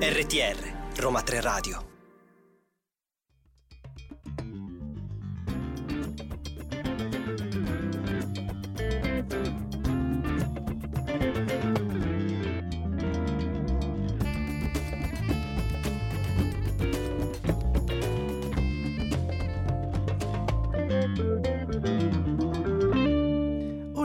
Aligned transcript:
RTR, 0.00 0.56
Roma 0.98 1.22
3 1.22 1.40
Radio. 1.40 1.91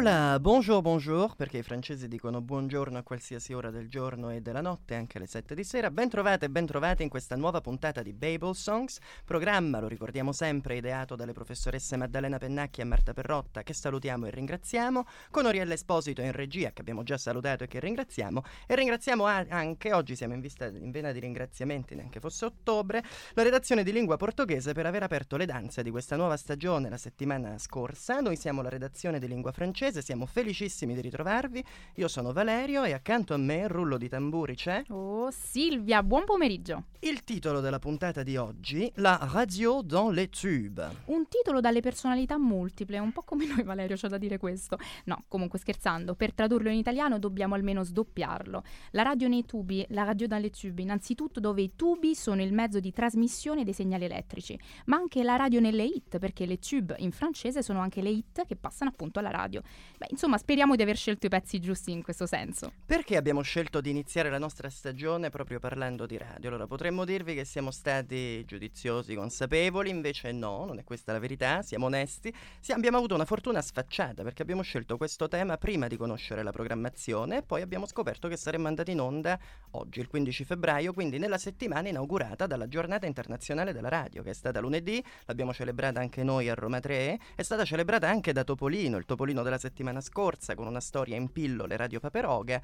Hola, 0.07 0.39
bonjour, 0.39 0.81
bonjour, 0.81 1.35
perché 1.35 1.57
i 1.57 1.63
francesi 1.63 2.07
dicono 2.07 2.39
buongiorno 2.39 2.97
a 2.97 3.03
qualsiasi 3.03 3.51
ora 3.51 3.71
del 3.71 3.89
giorno 3.89 4.29
e 4.29 4.39
della 4.39 4.61
notte, 4.61 4.95
anche 4.95 5.17
alle 5.17 5.27
7 5.27 5.53
di 5.53 5.65
sera. 5.65 5.91
Bentrovate 5.91 6.45
e 6.45 6.49
bentrovati 6.49 7.03
in 7.03 7.09
questa 7.09 7.35
nuova 7.35 7.59
puntata 7.59 8.01
di 8.01 8.13
Babel 8.13 8.55
Songs, 8.55 8.99
programma, 9.25 9.81
lo 9.81 9.89
ricordiamo 9.89 10.31
sempre, 10.31 10.77
ideato 10.77 11.17
dalle 11.17 11.33
professoresse 11.33 11.97
Maddalena 11.97 12.37
Pennacchi 12.37 12.79
e 12.79 12.85
Marta 12.85 13.11
Perrotta, 13.11 13.63
che 13.63 13.73
salutiamo 13.73 14.27
e 14.27 14.29
ringraziamo, 14.29 15.05
con 15.29 15.45
Oriella 15.45 15.73
Esposito 15.73 16.21
in 16.21 16.31
regia, 16.31 16.71
che 16.71 16.79
abbiamo 16.79 17.03
già 17.03 17.17
salutato 17.17 17.65
e 17.65 17.67
che 17.67 17.81
ringraziamo, 17.81 18.43
e 18.65 18.75
ringraziamo 18.75 19.25
anche, 19.25 19.91
oggi 19.91 20.15
siamo 20.15 20.35
in, 20.35 20.39
vista, 20.39 20.67
in 20.67 20.89
vena 20.89 21.11
di 21.11 21.19
ringraziamenti, 21.19 21.95
neanche 21.95 22.21
fosse 22.21 22.45
ottobre, 22.45 23.03
la 23.33 23.43
redazione 23.43 23.83
di 23.83 23.91
lingua 23.91 24.15
portoghese 24.15 24.71
per 24.71 24.85
aver 24.85 25.03
aperto 25.03 25.35
le 25.35 25.45
danze 25.45 25.83
di 25.83 25.91
questa 25.91 26.15
nuova 26.15 26.37
stagione 26.37 26.87
la 26.87 26.95
settimana 26.95 27.57
scorsa. 27.57 28.21
Noi 28.21 28.37
siamo 28.37 28.61
la 28.61 28.69
redazione 28.69 29.19
di 29.19 29.27
lingua 29.27 29.51
francese 29.51 29.95
siamo 30.01 30.25
felicissimi 30.25 30.93
di 30.93 31.01
ritrovarvi. 31.01 31.63
Io 31.95 32.07
sono 32.07 32.33
Valerio 32.33 32.83
e 32.83 32.93
accanto 32.93 33.33
a 33.33 33.37
me, 33.37 33.67
rullo 33.67 33.97
di 33.97 34.09
tamburi, 34.09 34.55
c'è. 34.55 34.83
Oh, 34.89 35.29
Silvia, 35.31 36.03
buon 36.03 36.25
pomeriggio. 36.25 36.85
Il 36.99 37.23
titolo 37.23 37.59
della 37.59 37.79
puntata 37.79 38.23
di 38.23 38.37
oggi, 38.37 38.91
La 38.95 39.19
radio 39.31 39.81
dans 39.81 40.11
les 40.11 40.29
tubes. 40.29 40.89
Un 41.05 41.27
titolo 41.27 41.61
dalle 41.61 41.81
personalità 41.81 42.37
multiple, 42.37 42.97
un 42.99 43.11
po' 43.11 43.23
come 43.23 43.45
noi 43.45 43.63
Valerio, 43.63 43.95
c'è 43.95 44.07
da 44.07 44.17
dire 44.17 44.37
questo. 44.37 44.77
No, 45.05 45.23
comunque 45.27 45.59
scherzando, 45.59 46.15
per 46.15 46.33
tradurlo 46.33 46.69
in 46.69 46.77
italiano 46.77 47.19
dobbiamo 47.19 47.55
almeno 47.55 47.83
sdoppiarlo. 47.83 48.63
La 48.91 49.03
radio 49.03 49.27
nei 49.27 49.45
tubi, 49.45 49.85
la 49.89 50.03
radio 50.03 50.27
dans 50.27 50.41
les 50.41 50.51
tubes, 50.51 50.83
innanzitutto 50.83 51.39
dove 51.39 51.61
i 51.61 51.71
tubi 51.75 52.15
sono 52.15 52.41
il 52.41 52.53
mezzo 52.53 52.79
di 52.79 52.91
trasmissione 52.91 53.63
dei 53.63 53.73
segnali 53.73 54.05
elettrici, 54.05 54.59
ma 54.85 54.97
anche 54.97 55.23
la 55.23 55.35
radio 55.35 55.59
nelle 55.59 55.83
hit, 55.83 56.17
perché 56.17 56.45
le 56.45 56.57
tube 56.57 56.95
in 56.99 57.11
francese 57.11 57.61
sono 57.61 57.79
anche 57.79 58.01
le 58.01 58.09
hit 58.09 58.45
che 58.45 58.55
passano 58.55 58.89
appunto 58.89 59.19
alla 59.19 59.31
radio. 59.31 59.61
Beh, 59.97 60.07
insomma, 60.09 60.37
speriamo 60.37 60.75
di 60.75 60.83
aver 60.83 60.95
scelto 60.95 61.25
i 61.25 61.29
pezzi 61.29 61.59
giusti 61.59 61.91
in 61.91 62.03
questo 62.03 62.27
senso. 62.27 62.71
Perché 62.85 63.17
abbiamo 63.17 63.41
scelto 63.41 63.81
di 63.81 63.89
iniziare 63.89 64.29
la 64.29 64.37
nostra 64.37 64.69
stagione 64.69 65.29
proprio 65.29 65.59
parlando 65.59 66.05
di 66.05 66.17
radio? 66.17 66.49
Allora, 66.49 66.67
potremmo 66.67 67.03
dirvi 67.03 67.33
che 67.33 67.45
siamo 67.45 67.71
stati 67.71 68.45
giudiziosi, 68.45 69.15
consapevoli, 69.15 69.89
invece 69.89 70.31
no, 70.31 70.65
non 70.65 70.77
è 70.77 70.83
questa 70.83 71.13
la 71.13 71.19
verità, 71.19 71.63
siamo 71.63 71.87
onesti. 71.87 72.31
Sì, 72.59 72.73
abbiamo 72.73 72.97
avuto 72.97 73.15
una 73.15 73.25
fortuna 73.25 73.59
sfacciata 73.59 74.21
perché 74.21 74.43
abbiamo 74.43 74.61
scelto 74.61 74.97
questo 74.97 75.27
tema 75.27 75.57
prima 75.57 75.87
di 75.87 75.97
conoscere 75.97 76.43
la 76.43 76.51
programmazione 76.51 77.37
e 77.37 77.41
poi 77.41 77.63
abbiamo 77.63 77.87
scoperto 77.87 78.27
che 78.27 78.37
saremmo 78.37 78.67
andati 78.67 78.91
in 78.91 78.99
onda 78.99 79.39
oggi, 79.71 79.99
il 79.99 80.07
15 80.07 80.43
febbraio, 80.43 80.93
quindi 80.93 81.17
nella 81.17 81.39
settimana 81.39 81.89
inaugurata 81.89 82.45
dalla 82.45 82.67
Giornata 82.67 83.07
Internazionale 83.07 83.73
della 83.73 83.89
Radio, 83.89 84.21
che 84.21 84.29
è 84.29 84.33
stata 84.33 84.59
lunedì, 84.59 85.03
l'abbiamo 85.25 85.53
celebrata 85.53 85.99
anche 85.99 86.21
noi 86.23 86.49
a 86.49 86.53
Roma 86.53 86.79
3, 86.79 87.19
è 87.33 87.41
stata 87.41 87.65
celebrata 87.65 88.07
anche 88.07 88.31
da 88.31 88.43
Topolino, 88.43 88.97
il 88.97 89.05
Topolino 89.05 89.41
della 89.41 89.57
settimana 89.57 89.76
scorsa 90.01 90.55
con 90.55 90.67
una 90.67 90.79
storia 90.79 91.15
in 91.15 91.31
pillole 91.31 91.77
Radio 91.77 91.99
Paperoga. 91.99 92.61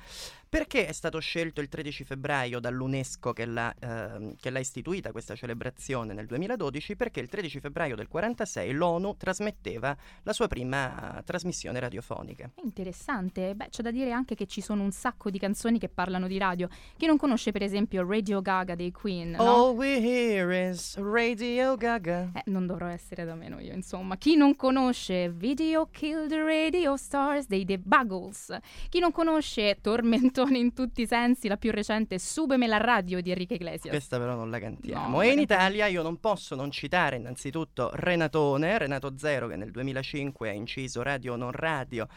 Perché 0.53 0.85
è 0.85 0.91
stato 0.91 1.17
scelto 1.17 1.61
il 1.61 1.67
13 1.67 2.03
febbraio 2.03 2.59
dall'UNESCO 2.59 3.33
che 3.33 3.45
l'ha, 3.45 3.73
eh, 3.79 4.35
che 4.39 4.51
l'ha 4.51 4.59
istituita 4.59 5.11
questa 5.11 5.35
celebrazione 5.35 6.13
nel 6.13 6.27
2012? 6.27 6.95
Perché 6.95 7.19
il 7.21 7.27
13 7.27 7.59
febbraio 7.59 7.95
del 7.95 8.07
46 8.07 8.71
l'ONU 8.71 9.17
trasmetteva 9.17 9.97
la 10.21 10.31
sua 10.31 10.47
prima 10.47 11.21
trasmissione 11.25 11.79
radiofonica. 11.79 12.51
Interessante, 12.63 13.55
beh 13.55 13.69
c'è 13.69 13.81
da 13.81 13.89
dire 13.89 14.11
anche 14.11 14.35
che 14.35 14.45
ci 14.45 14.61
sono 14.61 14.83
un 14.83 14.91
sacco 14.91 15.31
di 15.31 15.39
canzoni 15.39 15.79
che 15.79 15.89
parlano 15.89 16.27
di 16.27 16.37
radio. 16.37 16.69
Chi 16.97 17.07
non 17.07 17.17
conosce 17.17 17.51
per 17.51 17.63
esempio 17.63 18.07
Radio 18.07 18.41
Gaga 18.41 18.75
dei 18.75 18.91
Queen? 18.91 19.31
No? 19.31 19.41
All 19.41 19.75
we 19.75 19.97
hear 19.97 20.51
is 20.51 20.95
Radio 20.97 21.75
Gaga. 21.75 22.29
Eh, 22.35 22.43
non 22.45 22.67
dovrò 22.67 22.85
essere 22.85 23.25
da 23.25 23.33
meno 23.33 23.59
io, 23.59 23.73
insomma. 23.73 24.17
Chi 24.17 24.35
non 24.35 24.55
conosce 24.55 25.31
Video 25.31 25.87
Kill 25.89 26.27
the 26.27 26.41
Radio 26.43 26.95
Stars 27.03 27.47
dei 27.47 27.65
The 27.65 27.77
Buggles? 27.77 28.57
Chi 28.87 28.99
non 28.99 29.11
conosce 29.11 29.79
Tormentone 29.81 30.57
in 30.57 30.73
tutti 30.73 31.01
i 31.01 31.05
sensi, 31.05 31.49
la 31.49 31.57
più 31.57 31.71
recente 31.71 32.17
Subeme 32.17 32.65
la 32.65 32.77
radio 32.77 33.21
di 33.21 33.29
Enrique 33.29 33.57
Iglesias? 33.57 33.89
Questa 33.89 34.17
però 34.17 34.35
non 34.35 34.49
la 34.49 34.59
cantiamo. 34.59 35.17
No, 35.17 35.21
e 35.21 35.31
in 35.31 35.39
Italia 35.39 35.87
io 35.87 36.01
non 36.01 36.19
posso 36.19 36.55
non 36.55 36.71
citare 36.71 37.17
innanzitutto 37.17 37.91
Renatone, 37.93 38.77
Renato 38.77 39.17
Zero 39.17 39.47
che 39.47 39.57
nel 39.57 39.71
2005 39.71 40.49
ha 40.49 40.53
inciso 40.53 41.01
Radio 41.01 41.35
Non 41.35 41.51
Radio, 41.51 42.07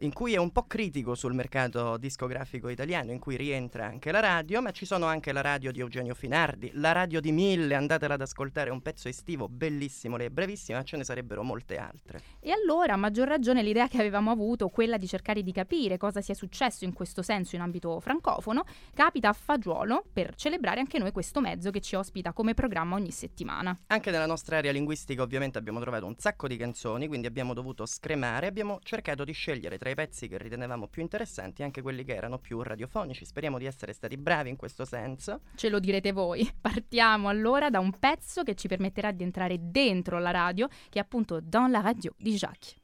in 0.00 0.12
cui 0.12 0.34
è 0.34 0.38
un 0.38 0.52
po' 0.52 0.66
critico 0.66 1.16
sul 1.16 1.34
mercato 1.34 1.96
discografico 1.96 2.68
italiano, 2.68 3.10
in 3.10 3.18
cui 3.18 3.36
rientra 3.36 3.86
anche 3.86 4.12
la 4.12 4.20
radio, 4.20 4.62
ma 4.62 4.70
ci 4.70 4.86
sono 4.86 5.06
anche 5.06 5.32
la 5.32 5.40
radio 5.40 5.72
di 5.72 5.80
Eugenio 5.80 6.14
Finardi, 6.14 6.70
la 6.74 6.92
radio 6.92 7.20
di 7.20 7.32
Mille, 7.32 7.74
andatela 7.74 8.14
ad 8.14 8.20
ascoltare, 8.20 8.70
è 8.70 8.72
un 8.72 8.82
pezzo 8.82 9.08
estivo 9.08 9.48
bellissimo, 9.48 10.16
lei 10.16 10.28
è 10.28 10.30
brevissima, 10.30 10.78
ma 10.78 10.84
ce 10.84 10.96
ne 10.96 11.04
sarebbero 11.04 11.42
molte 11.42 11.76
altre. 11.78 12.20
E 12.40 12.52
allora, 12.52 12.92
a 12.92 12.96
maggior 12.96 13.26
ragione, 13.26 13.62
l'idea 13.62 13.88
che 13.88 13.98
avevamo 13.98 14.35
avuto, 14.36 14.68
quella 14.68 14.98
di 14.98 15.06
cercare 15.06 15.42
di 15.42 15.50
capire 15.50 15.96
cosa 15.96 16.20
sia 16.20 16.34
successo 16.34 16.84
in 16.84 16.92
questo 16.92 17.22
senso 17.22 17.56
in 17.56 17.62
ambito 17.62 17.98
francofono, 17.98 18.64
capita 18.94 19.30
a 19.30 19.32
fagiolo 19.32 20.04
per 20.12 20.34
celebrare 20.34 20.80
anche 20.80 20.98
noi 20.98 21.10
questo 21.10 21.40
mezzo 21.40 21.70
che 21.70 21.80
ci 21.80 21.96
ospita 21.96 22.32
come 22.32 22.54
programma 22.54 22.94
ogni 22.94 23.10
settimana. 23.10 23.76
Anche 23.86 24.10
nella 24.10 24.26
nostra 24.26 24.58
area 24.58 24.70
linguistica 24.70 25.22
ovviamente 25.22 25.58
abbiamo 25.58 25.80
trovato 25.80 26.06
un 26.06 26.14
sacco 26.18 26.46
di 26.46 26.56
canzoni, 26.56 27.08
quindi 27.08 27.26
abbiamo 27.26 27.54
dovuto 27.54 27.86
scremare, 27.86 28.46
abbiamo 28.46 28.78
cercato 28.82 29.24
di 29.24 29.32
scegliere 29.32 29.78
tra 29.78 29.88
i 29.90 29.94
pezzi 29.94 30.28
che 30.28 30.38
ritenevamo 30.38 30.86
più 30.86 31.02
interessanti 31.02 31.62
anche 31.62 31.80
quelli 31.80 32.04
che 32.04 32.14
erano 32.14 32.38
più 32.38 32.62
radiofonici. 32.62 33.24
Speriamo 33.24 33.58
di 33.58 33.64
essere 33.64 33.92
stati 33.94 34.16
bravi 34.16 34.50
in 34.50 34.56
questo 34.56 34.84
senso. 34.84 35.40
Ce 35.56 35.68
lo 35.68 35.80
direte 35.80 36.12
voi. 36.12 36.48
Partiamo 36.60 37.28
allora 37.28 37.70
da 37.70 37.80
un 37.80 37.98
pezzo 37.98 38.42
che 38.42 38.54
ci 38.54 38.68
permetterà 38.68 39.10
di 39.12 39.22
entrare 39.22 39.56
dentro 39.58 40.18
la 40.18 40.30
radio, 40.30 40.68
che 40.68 40.98
è 40.98 41.02
appunto 41.02 41.40
Dans 41.40 41.70
la 41.70 41.80
radio 41.80 42.12
di 42.18 42.34
Jacques. 42.34 42.76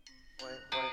Era, 0.43 0.92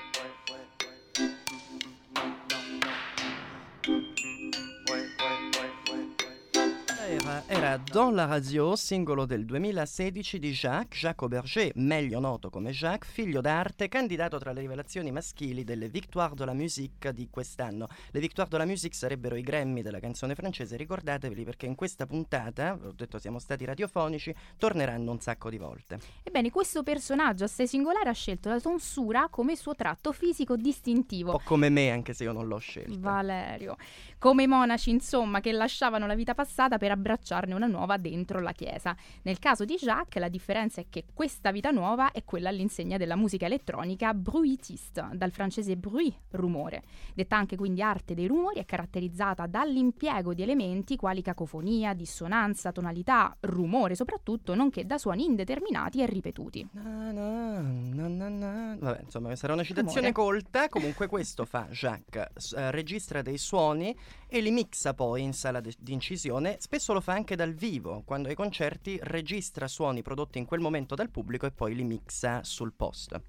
era 7.46 7.76
Dans 7.76 8.12
la 8.12 8.24
radio, 8.24 8.76
singolo 8.76 9.24
del 9.24 9.44
2016 9.44 10.38
di 10.38 10.50
Jacques, 10.52 10.98
Jacques 10.98 11.22
Auberger, 11.22 11.70
meglio 11.76 12.18
noto 12.18 12.50
come 12.50 12.70
Jacques, 12.70 13.10
figlio 13.10 13.40
d'arte, 13.40 13.88
candidato 13.88 14.38
tra 14.38 14.52
le 14.52 14.60
rivelazioni 14.60 15.10
maschili 15.10 15.64
delle 15.64 15.88
Victoire 15.88 16.34
de 16.34 16.44
la 16.44 16.52
Musique 16.52 17.12
di 17.12 17.28
quest'anno. 17.30 17.88
Le 18.10 18.20
Victoire 18.20 18.50
de 18.50 18.58
la 18.58 18.64
Musique 18.64 18.96
sarebbero 18.96 19.36
i 19.36 19.42
Grammy 19.42 19.82
della 19.82 20.00
canzone 20.00 20.34
francese, 20.34 20.76
ricordateveli 20.76 21.44
perché 21.44 21.66
in 21.66 21.74
questa 21.74 22.06
puntata, 22.06 22.78
ho 22.80 22.92
detto 22.92 23.18
siamo 23.18 23.38
stati 23.38 23.64
radiofonici, 23.64 24.34
torneranno 24.56 25.10
un 25.10 25.20
sacco 25.20 25.50
di 25.50 25.58
volte. 25.58 25.98
Ebbene, 26.22 26.50
questo 26.50 26.82
personaggio 26.82 27.44
assai 27.44 27.66
singolare 27.66 28.08
ha 28.08 28.14
scelto 28.14 28.48
la 28.48 28.60
tonsura 28.60 29.28
come 29.30 29.56
suo 29.56 29.74
tratto 29.74 30.12
fisico 30.12 30.56
distintivo. 30.56 31.32
O 31.32 31.40
come 31.44 31.68
me, 31.68 31.90
anche 31.90 32.12
se 32.12 32.24
io 32.24 32.32
non 32.32 32.46
l'ho 32.48 32.58
scelta. 32.58 32.98
Valerio. 32.98 33.76
Come 34.18 34.42
i 34.42 34.46
monaci, 34.46 34.90
insomma, 34.90 35.40
che 35.40 35.52
lasciavano 35.52 36.06
la 36.06 36.14
vita 36.14 36.34
passata 36.34 36.78
per 36.78 36.90
abbracciarne 37.30 37.54
una 37.54 37.66
nuova 37.66 37.96
dentro 37.96 38.40
la 38.40 38.52
chiesa. 38.52 38.96
Nel 39.22 39.38
caso 39.38 39.64
di 39.64 39.76
Jacques, 39.76 40.20
la 40.20 40.28
differenza 40.28 40.80
è 40.80 40.86
che 40.88 41.04
questa 41.12 41.52
vita 41.52 41.70
nuova 41.70 42.10
è 42.10 42.24
quella 42.24 42.48
all'insegna 42.48 42.96
della 42.96 43.16
musica 43.16 43.46
elettronica 43.46 44.12
bruitiste, 44.12 45.08
dal 45.12 45.30
francese 45.30 45.76
bruit, 45.76 46.16
rumore. 46.30 46.82
Detta 47.14 47.36
anche 47.36 47.56
quindi 47.56 47.82
arte 47.82 48.14
dei 48.14 48.26
rumori, 48.26 48.58
è 48.58 48.64
caratterizzata 48.64 49.46
dall'impiego 49.46 50.34
di 50.34 50.42
elementi 50.42 50.96
quali 50.96 51.22
cacofonia, 51.22 51.94
dissonanza, 51.94 52.72
tonalità, 52.72 53.36
rumore 53.40 53.94
soprattutto, 53.94 54.54
nonché 54.54 54.84
da 54.84 54.98
suoni 54.98 55.24
indeterminati 55.24 56.02
e 56.02 56.06
ripetuti. 56.06 56.68
Na, 56.72 57.12
na, 57.12 58.28
na. 58.28 58.76
Vabbè, 58.78 59.02
insomma, 59.04 59.34
sarà 59.36 59.52
una 59.52 59.62
citazione 59.62 60.08
Amore. 60.08 60.12
colta. 60.12 60.68
Comunque, 60.68 61.06
questo 61.06 61.44
fa 61.44 61.68
Jacques: 61.70 62.52
eh, 62.52 62.70
registra 62.70 63.22
dei 63.22 63.38
suoni 63.38 63.96
e 64.30 64.40
li 64.40 64.52
mixa 64.52 64.94
poi 64.94 65.22
in 65.22 65.32
sala 65.32 65.60
di 65.60 65.92
incisione. 65.92 66.56
Spesso 66.60 66.92
lo 66.92 67.00
fa 67.00 67.12
anche 67.12 67.34
dal 67.34 67.52
vivo, 67.52 68.02
quando 68.04 68.28
ai 68.28 68.36
concerti 68.36 68.98
registra 69.02 69.66
suoni 69.66 70.02
prodotti 70.02 70.38
in 70.38 70.46
quel 70.46 70.60
momento 70.60 70.94
dal 70.94 71.10
pubblico 71.10 71.46
e 71.46 71.50
poi 71.50 71.74
li 71.74 71.84
mixa 71.84 72.44
sul 72.44 72.72
post. 72.72 73.20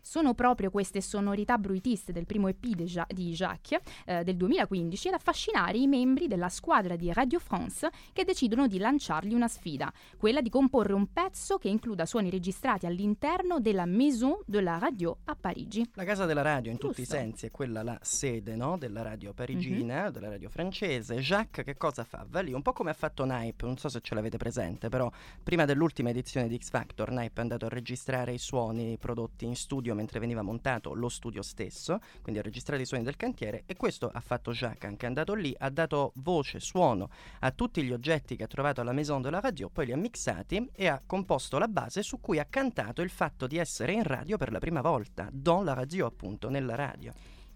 Sono 0.00 0.34
proprio 0.34 0.70
queste 0.70 1.00
sonorità 1.00 1.58
bruitiste 1.58 2.12
del 2.12 2.26
primo 2.26 2.48
EP 2.48 2.66
di, 2.66 2.84
ja- 2.84 3.06
di 3.08 3.32
Jacques 3.32 3.80
eh, 4.06 4.24
del 4.24 4.36
2015 4.36 5.08
ad 5.08 5.14
affascinare 5.14 5.78
i 5.78 5.86
membri 5.86 6.26
della 6.26 6.48
squadra 6.48 6.96
di 6.96 7.12
Radio 7.12 7.38
France 7.38 7.90
che 8.12 8.24
decidono 8.24 8.66
di 8.66 8.78
lanciargli 8.78 9.34
una 9.34 9.48
sfida, 9.48 9.92
quella 10.16 10.40
di 10.40 10.50
comporre 10.50 10.92
un 10.92 11.12
pezzo 11.12 11.58
che 11.58 11.68
includa 11.68 12.06
suoni 12.06 12.30
registrati 12.30 12.86
all'interno 12.86 13.60
della 13.60 13.86
Maison 13.86 14.38
de 14.46 14.60
la 14.60 14.78
Radio 14.78 15.18
a 15.24 15.36
Parigi. 15.36 15.88
La 15.94 16.04
casa 16.04 16.26
della 16.26 16.42
radio 16.42 16.70
in 16.70 16.78
tutti 16.78 17.00
i 17.00 17.04
Giusto. 17.04 17.16
sensi 17.16 17.46
è 17.46 17.50
quella 17.50 17.82
la 17.82 17.98
sede 18.02 18.56
no, 18.56 18.78
della 18.78 19.02
radio 19.02 19.32
parigina, 19.32 20.10
della 20.10 20.28
radio 20.28 20.48
francese. 20.48 21.16
Jacques 21.16 21.64
che 21.64 21.76
cosa 21.76 22.04
fa? 22.04 22.26
Va 22.28 22.40
lì 22.40 22.52
un 22.52 22.62
po' 22.62 22.72
come 22.72 22.90
ha 22.90 22.94
fatto 22.94 23.24
Nipe, 23.24 23.66
non 23.66 23.76
so 23.76 23.88
se 23.88 24.00
ce 24.00 24.14
l'avete 24.14 24.36
presente, 24.36 24.88
però 24.88 25.10
prima 25.42 25.64
dell'ultima 25.64 26.10
edizione 26.10 26.48
di 26.48 26.58
X 26.58 26.70
Factor 26.70 27.10
Nipe 27.10 27.38
è 27.38 27.40
andato 27.40 27.66
a 27.66 27.68
registrare 27.68 28.32
i 28.32 28.38
suoni 28.38 28.96
prodotti 28.98 29.44
in 29.44 29.56
studio 29.56 29.89
mentre 29.94 30.18
veniva 30.20 30.42
montato 30.42 30.94
lo 30.94 31.08
studio 31.08 31.42
stesso, 31.42 32.00
quindi 32.22 32.40
a 32.40 32.42
registrare 32.42 32.82
i 32.82 32.86
suoni 32.86 33.02
del 33.02 33.16
cantiere 33.16 33.64
e 33.66 33.76
questo 33.76 34.10
ha 34.12 34.20
fatto 34.20 34.52
Jacques, 34.52 34.90
anche 34.90 35.04
è 35.04 35.08
andato 35.08 35.34
lì, 35.34 35.54
ha 35.58 35.70
dato 35.70 36.12
voce, 36.16 36.60
suono 36.60 37.10
a 37.40 37.50
tutti 37.50 37.82
gli 37.82 37.92
oggetti 37.92 38.36
che 38.36 38.44
ha 38.44 38.48
trovato 38.48 38.80
alla 38.80 38.92
Maison 38.92 39.22
de 39.22 39.30
la 39.30 39.40
Radio, 39.40 39.68
poi 39.70 39.86
li 39.86 39.92
ha 39.92 39.96
mixati 39.96 40.70
e 40.72 40.88
ha 40.88 41.02
composto 41.04 41.58
la 41.58 41.68
base 41.68 42.02
su 42.02 42.20
cui 42.20 42.38
ha 42.38 42.46
cantato 42.48 43.02
il 43.02 43.10
fatto 43.10 43.46
di 43.46 43.56
essere 43.56 43.92
in 43.92 44.02
radio 44.02 44.36
per 44.36 44.52
la 44.52 44.58
prima 44.58 44.80
volta, 44.80 45.28
dans 45.32 45.64
la 45.64 45.74
radio 45.74 46.06
appunto, 46.06 46.48
nella 46.48 46.74
radio. 46.74 47.12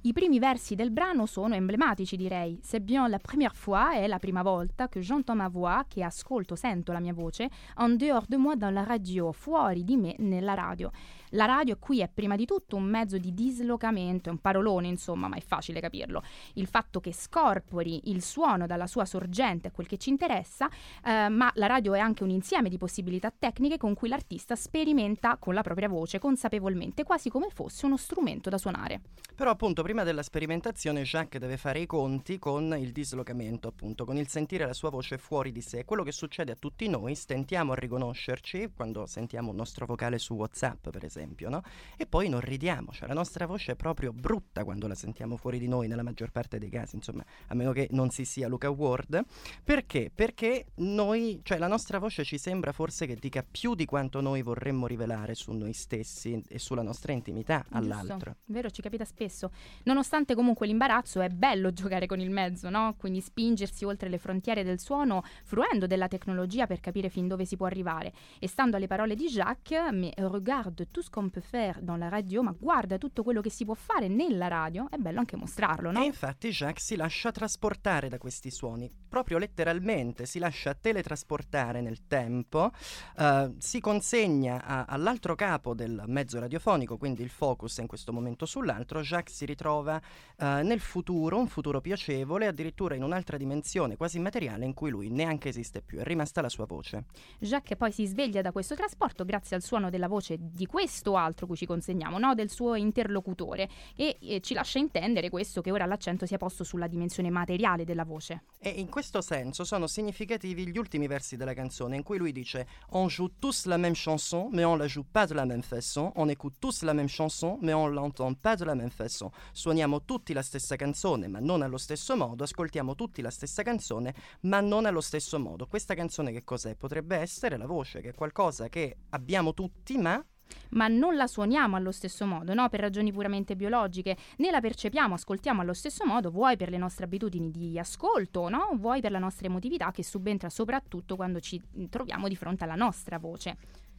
I 0.07 0.13
primi 0.13 0.39
versi 0.39 0.75
del 0.75 0.91
brano 0.91 1.25
sono 1.25 1.55
emblematici, 1.55 2.19
direi. 2.19 2.61
C'est 2.63 2.83
bien 2.83 3.09
la 3.09 3.19
première 3.19 3.55
fois, 3.55 3.95
è 3.95 4.07
la 4.07 4.19
prima 4.19 4.43
volta 4.43 4.87
che 4.87 5.01
j'entends 5.01 5.35
ma 5.35 5.49
voix, 5.49 5.87
che 5.89 6.03
ascolto, 6.03 6.57
sento 6.57 6.93
la 6.93 7.01
mia 7.01 7.15
voce, 7.15 7.49
en 7.77 7.97
dehors 7.97 8.29
de 8.29 8.37
moi 8.37 8.55
dans 8.55 8.71
la 8.71 8.83
radio, 8.83 9.33
fuori 9.33 9.83
di 9.83 9.97
me 9.97 10.15
nella 10.19 10.53
radio. 10.53 10.91
La 11.31 11.47
radio 11.47 11.77
qui 11.79 12.01
è 12.01 12.09
prima 12.13 12.37
di 12.37 12.45
tutto 12.45 12.77
un 12.77 12.85
mezzo 12.85 13.19
di 13.19 13.35
dislocamento, 13.35 14.29
è 14.29 14.33
un 14.33 14.39
parolone 14.39 14.89
insomma, 14.89 15.29
ma 15.29 15.37
è 15.37 15.41
facile 15.41 15.81
capirlo. 15.81 16.23
Il 16.55 16.67
fatto 16.67 17.01
che 17.01 17.13
scorpori 17.13 18.11
il 18.11 18.23
suono 18.23 18.67
dalla 18.67 18.87
sua 18.87 19.05
sorgente 19.05 19.69
è 19.69 19.71
quel 19.73 19.87
che 19.87 19.97
ci 19.97 20.11
interessa, 20.11 20.69
eh, 21.05 21.29
ma 21.29 21.51
la 21.55 21.67
radio 21.67 21.95
è 21.95 21.99
anche 21.99 22.23
un 22.23 22.31
insieme 22.31 22.69
di 22.69 22.79
possibilità 22.79 23.33
tecniche 23.37 23.79
con 23.79 23.95
cui 23.95 24.09
l'artista 24.09 24.55
sperimenta 24.57 25.37
con 25.39 25.55
la 25.55 25.63
propria 25.63 25.89
voce, 25.89 26.19
consapevolmente, 26.19 27.05
quasi 27.05 27.29
come 27.29 27.49
fosse 27.51 27.87
uno 27.87 27.97
strumento 27.97 28.51
da 28.51 28.59
suonare. 28.59 29.01
Però 29.35 29.51
appunto 29.51 29.83
prima 29.83 30.05
della 30.05 30.23
sperimentazione 30.23 31.03
Jacques 31.03 31.41
deve 31.41 31.57
fare 31.57 31.81
i 31.81 31.87
conti 31.87 32.39
con 32.39 32.77
il 32.79 32.93
dislocamento, 32.93 33.67
appunto, 33.67 34.05
con 34.05 34.17
il 34.17 34.29
sentire 34.29 34.65
la 34.65 34.73
sua 34.73 34.91
voce 34.91 35.19
fuori 35.19 35.51
di 35.51 35.61
sé. 35.61 35.85
Quello 35.85 36.05
che 36.05 36.13
succede 36.13 36.53
a 36.53 36.57
tutti 36.57 36.89
noi, 36.89 37.15
stentiamo 37.17 37.73
a 37.73 37.75
riconoscerci 37.75 38.71
quando 38.77 39.07
sentiamo 39.07 39.51
un 39.51 39.57
nostro 39.57 39.87
vocale 39.87 40.19
su 40.19 40.35
WhatsApp, 40.35 40.89
per 40.91 41.05
esempio, 41.05 41.24
no? 41.49 41.63
E 41.97 42.07
poi 42.07 42.29
non 42.29 42.41
ridiamo, 42.41 42.93
cioè 42.93 43.09
la 43.09 43.15
nostra 43.15 43.47
voce 43.47 43.73
è 43.73 43.77
proprio 43.77 44.13
brutta 44.13 44.65
quando 44.65 44.87
la 44.87 44.95
sentiamo 44.95 45.37
fuori 45.37 45.59
di 45.59 45.69
noi 45.69 45.89
nella 45.89 46.03
maggior 46.03 46.31
parte 46.31 46.59
dei 46.59 46.71
casi, 46.71 46.97
insomma, 46.97 47.25
a 47.49 47.55
meno 47.55 47.73
che 47.73 47.89
non 47.91 48.11
si 48.11 48.25
sia 48.25 48.49
Luca 48.49 48.71
Ward. 48.71 49.23
Perché? 49.63 50.11
Perché 50.15 50.67
noi, 50.77 51.41
cioè 51.43 51.59
la 51.59 51.69
nostra 51.69 51.99
voce 51.99 52.25
ci 52.25 52.39
sembra 52.39 52.73
forse 52.73 53.07
che 53.07 53.17
dica 53.17 53.45
più 53.49 53.75
di 53.75 53.85
quanto 53.85 54.21
noi 54.21 54.43
vorremmo 54.43 54.87
rivelare 54.87 55.35
su 55.35 55.53
noi 55.53 55.73
stessi 55.73 56.43
e 56.49 56.59
sulla 56.59 56.83
nostra 56.83 57.13
intimità 57.13 57.65
all'altro. 57.71 58.17
Giusto, 58.17 58.37
vero, 58.47 58.71
ci 58.71 58.83
capita 58.83 59.05
spesso. 59.05 59.51
Nonostante 59.85 60.35
comunque 60.35 60.67
l'imbarazzo 60.67 61.21
è 61.21 61.29
bello 61.29 61.73
giocare 61.73 62.07
con 62.07 62.21
il 62.21 62.31
mezzo, 62.31 62.71
no? 62.71 62.95
Quindi 62.97 63.21
spingersi 63.21 63.85
oltre 63.85 64.09
le 64.09 64.19
frontiere 64.19 64.65
del 64.65 64.81
suono, 64.81 65.23
fruendo 65.45 65.87
della 65.87 66.09
tecnologia 66.09 66.67
per 66.67 66.81
capire 66.81 67.09
fin 67.09 67.29
dove 67.29 67.45
si 67.45 67.57
può 67.57 67.67
arrivare. 67.67 68.13
E 68.39 68.49
stando 68.49 68.77
alle 68.77 68.87
parole 68.87 69.15
di 69.15 69.27
Jacques, 69.27 69.93
mais 69.93 70.13
regarde 70.17 70.91
tout 70.91 71.04
ce 71.05 71.11
qu'on 71.11 71.29
peut 71.29 71.45
faire 71.45 71.81
dans 71.83 71.99
la 71.99 72.09
radio, 72.09 72.43
ma 72.43 72.55
guarda 72.59 72.99
tutto 72.99 73.23
quello 73.23 73.41
che 73.41 73.51
si 73.51 73.65
può 73.65 73.75
fare 73.75 74.09
nella 74.09 74.49
radio, 74.49 74.89
è 74.91 74.97
bello 74.97 75.19
anche 75.19 75.37
mostrarlo, 75.37 75.91
no? 75.91 76.03
E 76.03 76.07
infatti 76.07 76.49
Jacques 76.49 76.85
si 76.85 76.97
lascia 76.97 77.31
trasportare 77.31 78.09
da 78.09 78.19
questi 78.19 78.51
suoni, 78.51 78.91
proprio 79.09 79.39
letteralmente 79.39 80.25
si 80.25 80.39
lascia 80.39 80.75
teletrasportare 80.75 81.81
nel 81.83 82.07
tempo, 82.07 82.71
eh, 83.19 83.55
si 83.59 83.81
consegna 83.81 84.65
a- 84.65 84.85
all'altro 84.85 85.35
capo 85.35 85.75
del 85.75 86.03
mezzo 86.07 86.41
radiofonico, 86.41 86.97
quindi 86.97 87.23
il 87.23 87.31
focus 87.31 87.79
è 87.79 87.83
in 87.83 87.87
questo 87.87 88.13
momento 88.13 88.47
sull'altro, 88.47 89.01
Jacques 89.01 89.37
si 89.37 89.45
ritrova 89.45 90.01
eh, 90.37 90.63
nel 90.63 90.81
futuro, 90.81 91.39
un 91.39 91.49
futuro 91.49 91.81
piacevole, 91.81 92.47
addirittura 92.47 92.95
in 92.95 93.03
un'altra 93.03 93.37
dimensione 93.37 93.97
quasi 93.97 94.17
immateriale 94.17 94.65
in 94.65 94.73
cui 94.73 94.91
lui 94.91 95.11
neanche 95.11 95.51
esiste 95.51 95.83
più, 95.83 95.99
è 95.99 96.03
rimasta 96.03 96.41
la 96.41 96.49
sua 96.49 96.65
voce. 96.65 97.05
Jacques 97.39 97.77
poi 97.77 97.93
si 97.93 98.07
sveglia 98.07 98.41
da 98.41 98.53
questo 98.53 98.75
trasporto 98.75 99.25
grazie 99.25 99.57
al 99.57 99.63
suono 99.63 99.91
della 99.91 100.09
voce 100.09 100.37
di 100.39 100.65
questo 100.67 100.93
altro 101.17 101.47
cui 101.47 101.57
ci 101.57 101.67
consegniamo, 101.67 102.19
no? 102.19 102.35
del 102.35 102.51
suo 102.51 102.75
interlocutore, 102.75 103.69
e, 103.97 104.17
e 104.21 104.41
ci 104.41 104.55
lascia 104.55 104.79
intendere 104.79 105.31
questo 105.31 105.61
che 105.61 105.71
ora 105.71 105.87
l'accento 105.87 106.27
sia 106.27 106.39
posto 106.39 106.65
sulla 106.65 106.87
dimensione 106.87 107.31
materiale 107.31 107.85
della 107.85 108.05
voce. 108.05 108.45
E 108.59 108.71
in 108.71 108.89
questo 108.89 109.21
senso 109.21 109.65
sono 109.65 109.87
significativi 109.87 110.67
gli 110.69 110.79
ultimi 110.79 111.07
versi 111.07 111.37
della 111.37 111.55
canzone 111.55 111.97
in 111.97 112.03
cui 112.03 112.19
lui 112.19 112.33
dice 112.33 112.67
On 112.91 113.09
joue 113.09 113.33
tous 113.39 113.67
la 113.67 113.77
même 113.77 113.95
chanson 113.95 114.49
mais 114.53 114.65
on 114.65 114.77
la 114.77 114.87
joue 114.87 115.05
pas 115.11 115.27
de 115.27 115.35
la 115.35 115.45
même 115.45 115.63
façon, 115.63 116.13
on 116.17 116.29
écoute 116.29 116.55
tous 116.59 116.83
la 116.83 116.93
même 116.93 117.09
chanson 117.09 117.59
mais 117.61 117.75
on 117.75 117.89
l'entend 117.89 118.35
pas 118.35 118.57
de 118.57 118.65
la 118.65 118.75
même 118.75 118.91
façon. 118.91 119.31
Suoniamo 119.53 120.05
tutti 120.05 120.33
la 120.33 120.43
stessa 120.43 120.77
canzone 120.77 121.29
ma 121.29 121.41
non 121.41 121.63
allo 121.63 121.79
stesso 121.79 122.17
modo, 122.17 122.45
ascoltiamo 122.45 122.95
tutti 122.95 123.21
la 123.21 123.31
stessa 123.31 123.63
canzone 123.63 124.15
ma 124.43 124.61
non 124.61 124.87
allo 124.87 125.01
stesso 125.01 125.39
modo. 125.39 125.67
Questa 125.67 125.95
canzone 125.95 126.33
che 126.33 126.45
cos'è? 126.45 126.75
Potrebbe 126.75 127.17
essere 127.17 127.57
la 127.57 127.67
voce, 127.67 128.01
che 128.01 128.11
è 128.11 128.15
qualcosa 128.15 128.69
che 128.69 128.97
abbiamo 129.11 129.55
tutti 129.55 129.97
ma 129.97 130.25
Ma 130.71 130.89
non 130.89 131.17
la 131.17 131.27
suoniamo 131.27 131.77
allo 131.77 131.93
stesso 131.93 132.27
modo, 132.27 132.55
no? 132.55 132.69
Per 132.69 132.81
ragioni 132.81 133.13
puramente 133.13 133.57
biologiche, 133.57 134.17
né 134.39 134.51
la 134.51 134.61
percepiamo, 134.61 135.15
ascoltiamo 135.15 135.61
allo 135.61 135.75
stesso 135.75 136.05
modo, 136.05 136.31
vuoi 136.31 136.57
per 136.57 136.71
le 136.71 136.79
nostre 136.79 137.05
abitudini 137.05 137.51
di 137.51 137.79
ascolto, 137.79 138.49
no? 138.49 138.71
Vuoi 138.75 139.01
per 139.01 139.11
la 139.11 139.19
nostra 139.19 139.47
emotività 139.47 139.91
che 139.91 140.03
subentra 140.03 140.51
soprattutto 140.51 141.17
quando 141.17 141.41
ci 141.41 141.61
troviamo 141.89 142.29
di 142.29 142.37
fronte 142.37 142.65
alla 142.65 142.75
nostra 142.75 143.19
voce. 143.19 143.57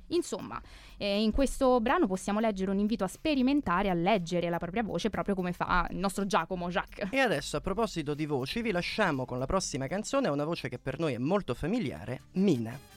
Insomma, 0.10 0.62
eh, 0.98 1.22
in 1.22 1.32
questo 1.32 1.80
brano 1.80 2.06
possiamo 2.06 2.40
leggere 2.40 2.72
un 2.72 2.78
invito 2.78 3.04
a 3.04 3.08
sperimentare, 3.08 3.90
a 3.90 3.94
leggere 3.94 4.50
la 4.50 4.58
propria 4.58 4.84
voce, 4.84 5.10
proprio 5.10 5.34
come 5.34 5.52
fa 5.52 5.88
il 5.90 5.98
nostro 5.98 6.26
Giacomo 6.26 6.70
Jacques. 6.70 7.10
E 7.12 7.20
adesso 7.20 7.58
a 7.58 7.62
proposito 7.62 8.14
di 8.14 8.26
voci 8.26 8.62
vi 8.62 8.72
lasciamo 8.72 9.26
con 9.26 9.40
la 9.40 9.46
prossima 9.46 9.88
canzone, 9.88 10.28
una 10.28 10.46
voce 10.46 10.70
che 10.70 10.78
per 10.78 11.00
noi 11.00 11.14
è 11.14 11.18
molto 11.18 11.54
familiare, 11.54 12.22
Mina. 12.34 12.95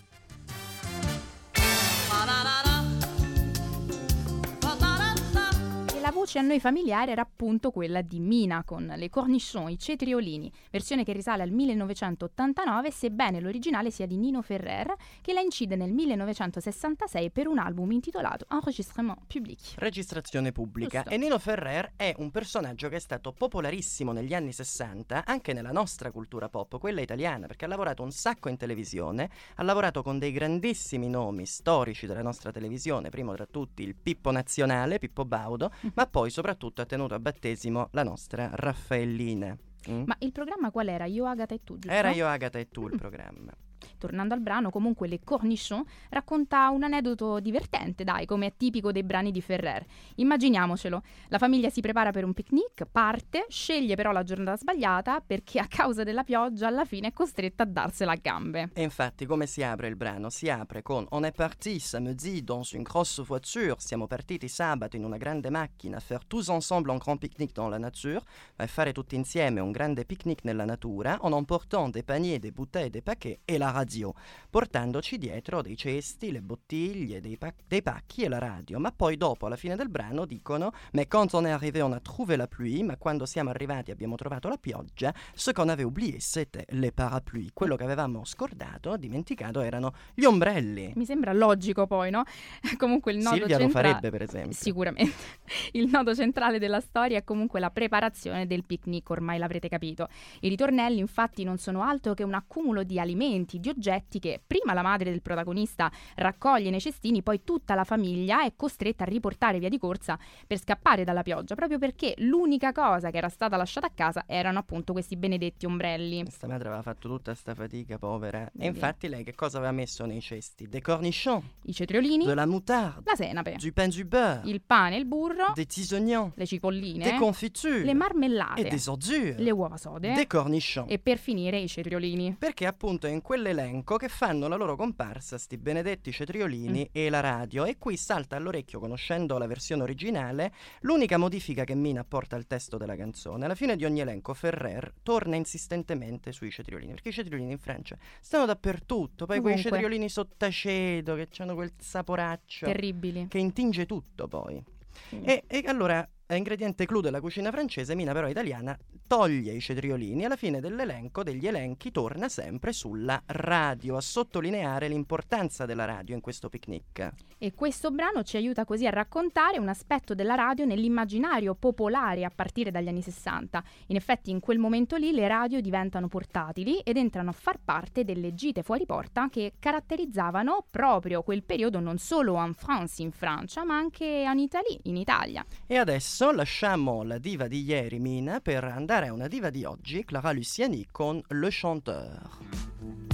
Voce 6.29 6.39
a 6.41 6.43
noi 6.43 6.61
familiare 6.61 7.13
era 7.13 7.23
appunto 7.23 7.71
quella 7.71 8.03
di 8.03 8.21
Mina 8.21 8.63
con 8.63 8.93
le 8.95 9.09
cornichon, 9.09 9.71
i 9.71 9.79
cetriolini, 9.79 10.53
versione 10.71 11.03
che 11.03 11.15
risale 11.15 11.43
al 11.43 11.51
1989, 11.51 12.91
sebbene 12.91 13.41
l'originale 13.41 13.91
sia 13.91 14.05
di 14.05 14.19
Nino 14.19 14.43
Ferrer, 14.43 14.95
che 15.23 15.33
la 15.33 15.41
incide 15.41 15.75
nel 15.75 15.91
1966 15.91 17.31
per 17.31 17.47
un 17.47 17.57
album 17.57 17.93
intitolato 17.93 18.45
Enregistrement 18.51 19.21
Public. 19.27 19.77
Registrazione 19.77 20.53
pubblica. 20.53 20.99
Giusto. 20.99 21.15
E 21.15 21.17
Nino 21.17 21.39
Ferrer 21.39 21.93
è 21.97 22.15
un 22.19 22.31
personaggio 22.31 22.91
che 22.91 22.97
è 22.97 23.01
stato 23.01 23.33
popolarissimo 23.33 24.13
negli 24.13 24.35
anni 24.35 24.53
60 24.53 25.25
anche 25.25 25.55
nella 25.55 25.73
nostra 25.73 26.11
cultura 26.11 26.51
pop, 26.51 26.79
quella 26.79 27.01
italiana, 27.01 27.47
perché 27.47 27.65
ha 27.65 27.69
lavorato 27.69 28.03
un 28.03 28.11
sacco 28.11 28.51
in 28.51 28.59
televisione, 28.59 29.31
ha 29.55 29.63
lavorato 29.63 30.03
con 30.03 30.19
dei 30.19 30.33
grandissimi 30.33 31.09
nomi 31.09 31.47
storici 31.47 32.07
della 32.07 32.23
nostra 32.23 32.53
televisione, 32.53 33.09
primo 33.09 33.33
tra 33.35 33.47
tutti 33.47 33.83
il 33.83 33.95
Pippo 33.95 34.31
Nazionale, 34.31 34.99
Pippo 34.99 35.25
Baudo, 35.25 35.73
ma 35.95 36.07
poi 36.07 36.17
soprattutto 36.27 36.83
ha 36.83 36.87
tenuto 36.87 37.15
a 37.15 37.19
battesimo 37.21 37.89
la 37.93 38.03
nostra 38.03 38.51
Raffaellina. 38.53 39.57
Mm? 39.91 40.03
Ma 40.07 40.17
il 40.19 40.33
programma 40.33 40.71
qual 40.71 40.89
era? 40.89 41.05
Io, 41.05 41.25
Agata 41.27 41.55
e 41.55 41.61
tu, 41.63 41.79
giusto? 41.79 41.97
Era 41.97 42.11
io, 42.11 42.27
Agata 42.27 42.59
e 42.59 42.69
tu 42.69 42.87
il 42.87 42.95
Mm. 42.95 42.97
programma. 42.99 43.53
Tornando 43.99 44.35
al 44.35 44.41
brano, 44.41 44.71
comunque 44.71 45.09
Le 45.09 45.21
Cornichon 45.23 45.85
racconta 46.11 46.69
un 46.71 46.83
aneddoto 46.83 47.41
divertente, 47.41 48.05
dai, 48.05 48.27
come 48.27 48.47
è 48.47 48.53
tipico 48.57 48.93
dei 48.93 49.03
brani 49.03 49.31
di 49.31 49.41
Ferrer. 49.41 49.85
Immaginiamocelo, 50.17 51.03
la 51.29 51.39
famiglia 51.39 51.71
si 51.71 51.81
prepara 51.81 52.11
per 52.11 52.25
un 52.25 52.35
picnic, 52.35 52.87
parte, 52.91 53.47
sceglie 53.49 53.95
però 53.95 54.13
la 54.13 54.23
giornata 54.23 54.57
sbagliata 54.57 55.21
perché 55.21 55.59
a 55.59 55.67
causa 55.69 56.05
della 56.05 56.25
pioggia 56.25 56.67
alla 56.67 56.85
fine 56.85 57.09
è 57.09 57.13
costretta 57.13 57.63
a 57.63 57.67
darsela 57.67 58.13
a 58.13 58.19
gambe. 58.21 58.71
E 58.73 58.83
infatti 58.83 59.27
come 59.27 59.47
si 59.47 59.63
apre 59.63 59.89
il 59.89 59.97
brano? 59.97 60.31
Si 60.31 60.49
apre 60.49 60.83
con 60.83 61.07
On 61.11 61.25
est 61.25 61.35
parti 61.35 61.79
samedi 61.79 62.43
dans 62.43 62.73
une 62.73 62.83
grosse 62.83 63.23
voiture. 63.23 63.75
Siamo 63.79 64.07
partiti 64.07 64.49
sabato 64.49 64.97
in 64.97 65.05
una 65.05 65.17
grande 65.17 65.51
macchina 65.51 66.01
faire 66.01 66.27
tous 66.27 66.49
ensemble 66.49 66.91
un 66.91 66.99
grand 66.99 67.19
pique-nique 67.19 67.55
dans 67.55 67.69
la 67.69 67.79
nature, 67.79 68.21
fare 68.67 68.93
tutti 68.93 69.15
insieme 69.15 69.61
un 69.61 69.71
grande 69.71 70.05
picnic 70.05 70.45
nella 70.45 70.65
natura, 70.65 71.19
en 71.21 71.33
emportant 71.33 71.89
des 71.91 72.03
paniers, 72.03 72.39
des 72.39 72.53
bouteilles, 72.53 72.91
des 72.91 73.03
paquets. 73.03 73.41
E 73.45 73.59
la 73.59 73.68
la 73.69 73.71
radio, 73.71 74.15
portandoci 74.51 75.19
dietro 75.19 75.63
dei 75.63 75.77
cesti, 75.77 76.33
le 76.33 76.41
bottiglie, 76.41 77.21
dei, 77.21 77.37
pac- 77.37 77.63
dei 77.67 77.83
pacchi 77.83 78.23
e 78.23 78.29
la 78.29 78.39
radio. 78.39 78.79
Ma 78.79 78.93
poi 78.93 79.17
dopo, 79.17 79.47
alla 79.47 79.57
fine 79.57 79.77
del 79.77 79.89
brano, 79.89 80.25
dicono 80.25 80.73
Mais 80.93 81.07
quand 81.09 81.35
on 81.35 81.47
est 81.47 81.55
arrivé, 81.55 81.81
on 81.83 81.93
a 81.93 82.01
trouvé 82.01 82.37
la 82.37 82.47
pluie, 82.47 82.83
ma 82.83 82.97
quando 82.97 83.27
siamo 83.27 83.51
arrivati 83.51 83.91
abbiamo 83.91 84.17
trovato 84.17 84.49
la 84.49 84.57
pioggia, 84.57 85.15
ce 85.35 85.53
qu'on 85.53 85.69
avait 85.69 85.85
oublié 85.85 86.19
c'était 86.21 86.65
les 86.71 86.91
parapluies. 86.91 87.51
Quello 87.53 87.77
che 87.77 87.85
avevamo 87.85 88.25
scordato, 88.25 88.97
dimenticato, 88.97 89.61
erano 89.61 89.93
gli 90.15 90.25
ombrelli. 90.25 90.93
Mi 90.95 91.05
sembra 91.05 91.33
logico 91.33 91.87
poi, 91.87 92.11
no? 92.11 92.25
Comunque 92.77 93.13
il 93.13 93.19
nodo 93.19 93.37
Silvia 93.37 93.57
lo 93.57 93.63
centra- 93.65 93.83
farebbe, 93.83 94.11
per 94.11 94.23
esempio. 94.23 94.53
Sicuramente. 94.53 95.37
Il 95.73 95.89
nodo 95.91 96.15
centrale 96.15 96.59
della 96.59 96.81
storia 96.81 97.19
è 97.19 97.25
comunque 97.25 97.61
la 97.61 97.71
preparazione 97.71 98.47
del 98.47 98.65
picnic, 98.65 99.09
ormai 99.11 99.39
l'avrete 99.39 99.69
capito. 99.69 100.09
I 100.41 100.49
ritornelli 100.49 100.99
infatti 100.99 101.43
non 101.45 101.59
sono 101.59 101.83
altro 101.83 102.15
che 102.15 102.23
un 102.23 102.35
accumulo 102.35 102.83
di 102.83 102.99
alimenti, 102.99 103.58
di 103.59 103.69
oggetti 103.69 104.19
che 104.19 104.41
prima 104.45 104.73
la 104.73 104.83
madre 104.83 105.11
del 105.11 105.23
protagonista 105.23 105.91
raccoglie 106.17 106.71
nei 106.71 106.81
cestini, 106.81 107.23
poi 107.23 107.43
tutta 107.45 107.75
la 107.75 107.85
famiglia 107.85 108.45
è 108.45 108.53
costretta 108.57 109.05
a 109.05 109.07
riportare 109.07 109.59
via 109.59 109.69
di 109.69 109.79
corsa 109.79 110.19
per 110.47 110.59
scappare 110.59 111.05
dalla 111.05 111.23
pioggia, 111.23 111.55
proprio 111.55 111.79
perché 111.79 112.15
l'unica 112.19 112.73
cosa 112.73 113.11
che 113.11 113.17
era 113.19 113.29
stata 113.29 113.57
lasciata 113.57 113.87
a 113.87 113.93
casa 113.95 114.25
erano 114.27 114.59
appunto 114.59 114.93
questi 114.93 115.17
benedetti 115.17 115.67
ombrelli. 115.67 116.23
Questa 116.23 116.47
madre 116.47 116.69
aveva 116.69 116.83
fatto 116.83 117.09
tutta 117.09 117.35
sta 117.35 117.55
fatica, 117.55 117.99
povera. 117.99 118.45
E 118.45 118.51
Vedi. 118.53 118.67
infatti 118.67 119.09
lei 119.09 119.25
che 119.25 119.35
cosa 119.35 119.59
aveva 119.59 119.73
messo 119.73 120.05
nei 120.07 120.21
cesti? 120.21 120.69
Des 120.69 120.81
cornichons, 120.81 121.43
I 121.63 121.73
cetriolini, 121.73 122.25
de 122.25 122.35
la 122.35 122.47
moutarde, 122.47 123.03
la 123.05 123.15
senape, 123.15 123.57
du 123.59 123.73
pain 123.73 123.89
du 123.91 124.05
beurre, 124.05 124.43
il 124.45 124.61
pane, 124.61 124.97
il 124.97 125.05
burro, 125.05 125.53
des 125.55 125.67
petits 125.67 125.93
oignons, 125.93 126.33
le 126.35 126.47
cipolline, 126.47 127.03
des 127.03 127.19
confitures 127.19 127.85
le 127.85 127.91
e 127.91 127.95
marmellate, 127.95 128.69
des 128.69 128.89
ordures, 128.89 129.35
le 129.39 129.51
uova 129.51 129.77
sode 129.77 130.13
des 130.15 130.27
cornichons. 130.27 130.87
e 130.89 130.99
per 130.99 131.19
finire 131.19 131.59
i 131.59 131.69
cetriolini. 131.69 132.37
Perché 132.39 132.67
appunto 132.67 133.07
in 133.07 133.21
quell'elenco 133.49 133.97
che 133.97 134.09
fanno 134.09 134.47
la 134.47 134.57
loro 134.57 134.77
comparsa 134.77 135.39
sti 135.39 135.57
benedetti 135.57 136.13
cetriolini 136.13 136.91
e 136.93 137.09
la 137.09 137.21
radio 137.21 137.65
e 137.65 137.79
qui 137.79 137.97
salta 137.97 138.37
all'orecchio, 138.37 138.79
conoscendo 138.79 139.39
la 139.39 139.47
versione 139.47 139.83
originale, 139.83 140.53
l'unica 140.81 141.17
modifica 141.17 141.65
che 141.65 141.75
Mina 141.75 142.01
apporta 142.01 142.37
al 142.37 142.47
testo 142.47 142.77
della 142.77 142.97
canzone. 142.97 143.47
Alla 143.47 143.55
fine 143.55 143.77
di 143.77 143.85
ogni 143.85 144.01
elenco 144.01 144.35
Ferrer 144.35 144.93
torna 145.03 145.37
insistentemente 145.37 146.33
sui 146.33 146.51
cetriolini, 146.51 146.93
perché 146.93 147.09
i 147.09 147.13
cetriolini 147.13 147.53
in 147.53 147.59
Francia 147.59 147.97
stanno 148.21 148.45
dappertutto, 148.45 149.25
poi 149.25 149.41
quei 149.41 149.53
Ovunque. 149.55 149.71
cetriolini 149.71 150.09
sottacedo 150.09 151.15
che 151.15 151.29
hanno 151.39 151.55
quel 151.55 151.73
saporaccio 151.79 152.67
Terribili. 152.67 153.29
che 153.29 153.39
intinge 153.39 153.87
tutto 153.87 154.29
poi. 154.29 154.63
Sì. 155.09 155.23
E, 155.23 155.45
e 155.47 155.63
allora, 155.67 156.07
a 156.31 156.37
ingrediente 156.37 156.85
clou 156.85 157.01
della 157.01 157.21
cucina 157.21 157.51
francese, 157.51 157.95
Mina 157.95 158.13
però 158.13 158.29
italiana 158.29 158.79
toglie 159.07 159.53
i 159.53 159.61
cetriolini 159.61 160.23
e 160.23 160.25
alla 160.27 160.37
fine 160.37 160.61
dell'elenco, 160.61 161.23
degli 161.23 161.47
elenchi, 161.47 161.91
torna 161.91 162.29
sempre 162.29 162.75
sulla 162.75 163.23
radio, 163.25 163.97
a 163.97 164.03
sottolineare 164.03 164.89
l'importanza 164.89 165.65
della 165.65 165.87
radio 165.87 166.15
in 166.15 166.21
questo 166.21 166.51
picnic. 166.51 167.13
E 167.39 167.55
questo 167.55 167.91
brano 167.91 168.23
ci 168.25 168.37
aiuta 168.37 168.67
così 168.67 168.87
a 168.87 168.91
raccontare 168.91 169.59
un 169.59 169.69
aspetto 169.69 170.15
della 170.15 170.35
radio 170.35 170.67
nell'immaginario 170.67 171.55
popolare 171.55 172.25
a 172.25 172.31
partire 172.35 172.71
dagli 172.71 172.89
anni 172.89 173.01
60. 173.01 173.65
In 173.87 173.97
effetti 173.97 174.31
in 174.31 174.41
quel 174.41 174.59
momento 174.59 174.97
lì 174.97 175.13
le 175.13 175.27
radio 175.27 175.63
diventano 175.63 176.09
portatili 176.09 176.81
ed 176.81 176.99
entrano 176.99 177.31
a 177.31 177.35
far 177.35 177.59
parte 177.65 178.05
delle 178.05 178.35
gite 178.35 178.63
fuori 178.63 178.85
porta 178.85 179.29
che 179.31 179.55
caratterizzavano 179.59 180.67
proprio 180.71 181.23
quel 181.23 181.43
periodo 181.43 181.81
non 181.81 181.97
solo 181.97 182.37
en 182.37 182.53
France 182.53 183.01
in 183.01 183.13
Francia, 183.13 183.65
ma 183.65 183.79
anche 183.79 184.05
en 184.05 184.39
Italie 184.39 184.81
in 184.83 184.97
Italia. 184.97 185.43
E 185.67 185.79
adesso 185.79 186.18
lasciamo 186.33 187.05
la 187.05 187.19
diva 187.19 187.47
di 187.47 187.63
ieri, 187.63 188.01
Mina, 188.01 188.41
per 188.41 188.65
andare 188.65 189.07
a 189.07 189.13
una 189.13 189.29
diva 189.29 189.51
di 189.51 189.65
oggi, 189.65 190.05
Clara 190.05 190.33
Luciani, 190.33 190.89
con 190.91 191.23
Le 191.29 191.49
Chanteur. 191.49 193.08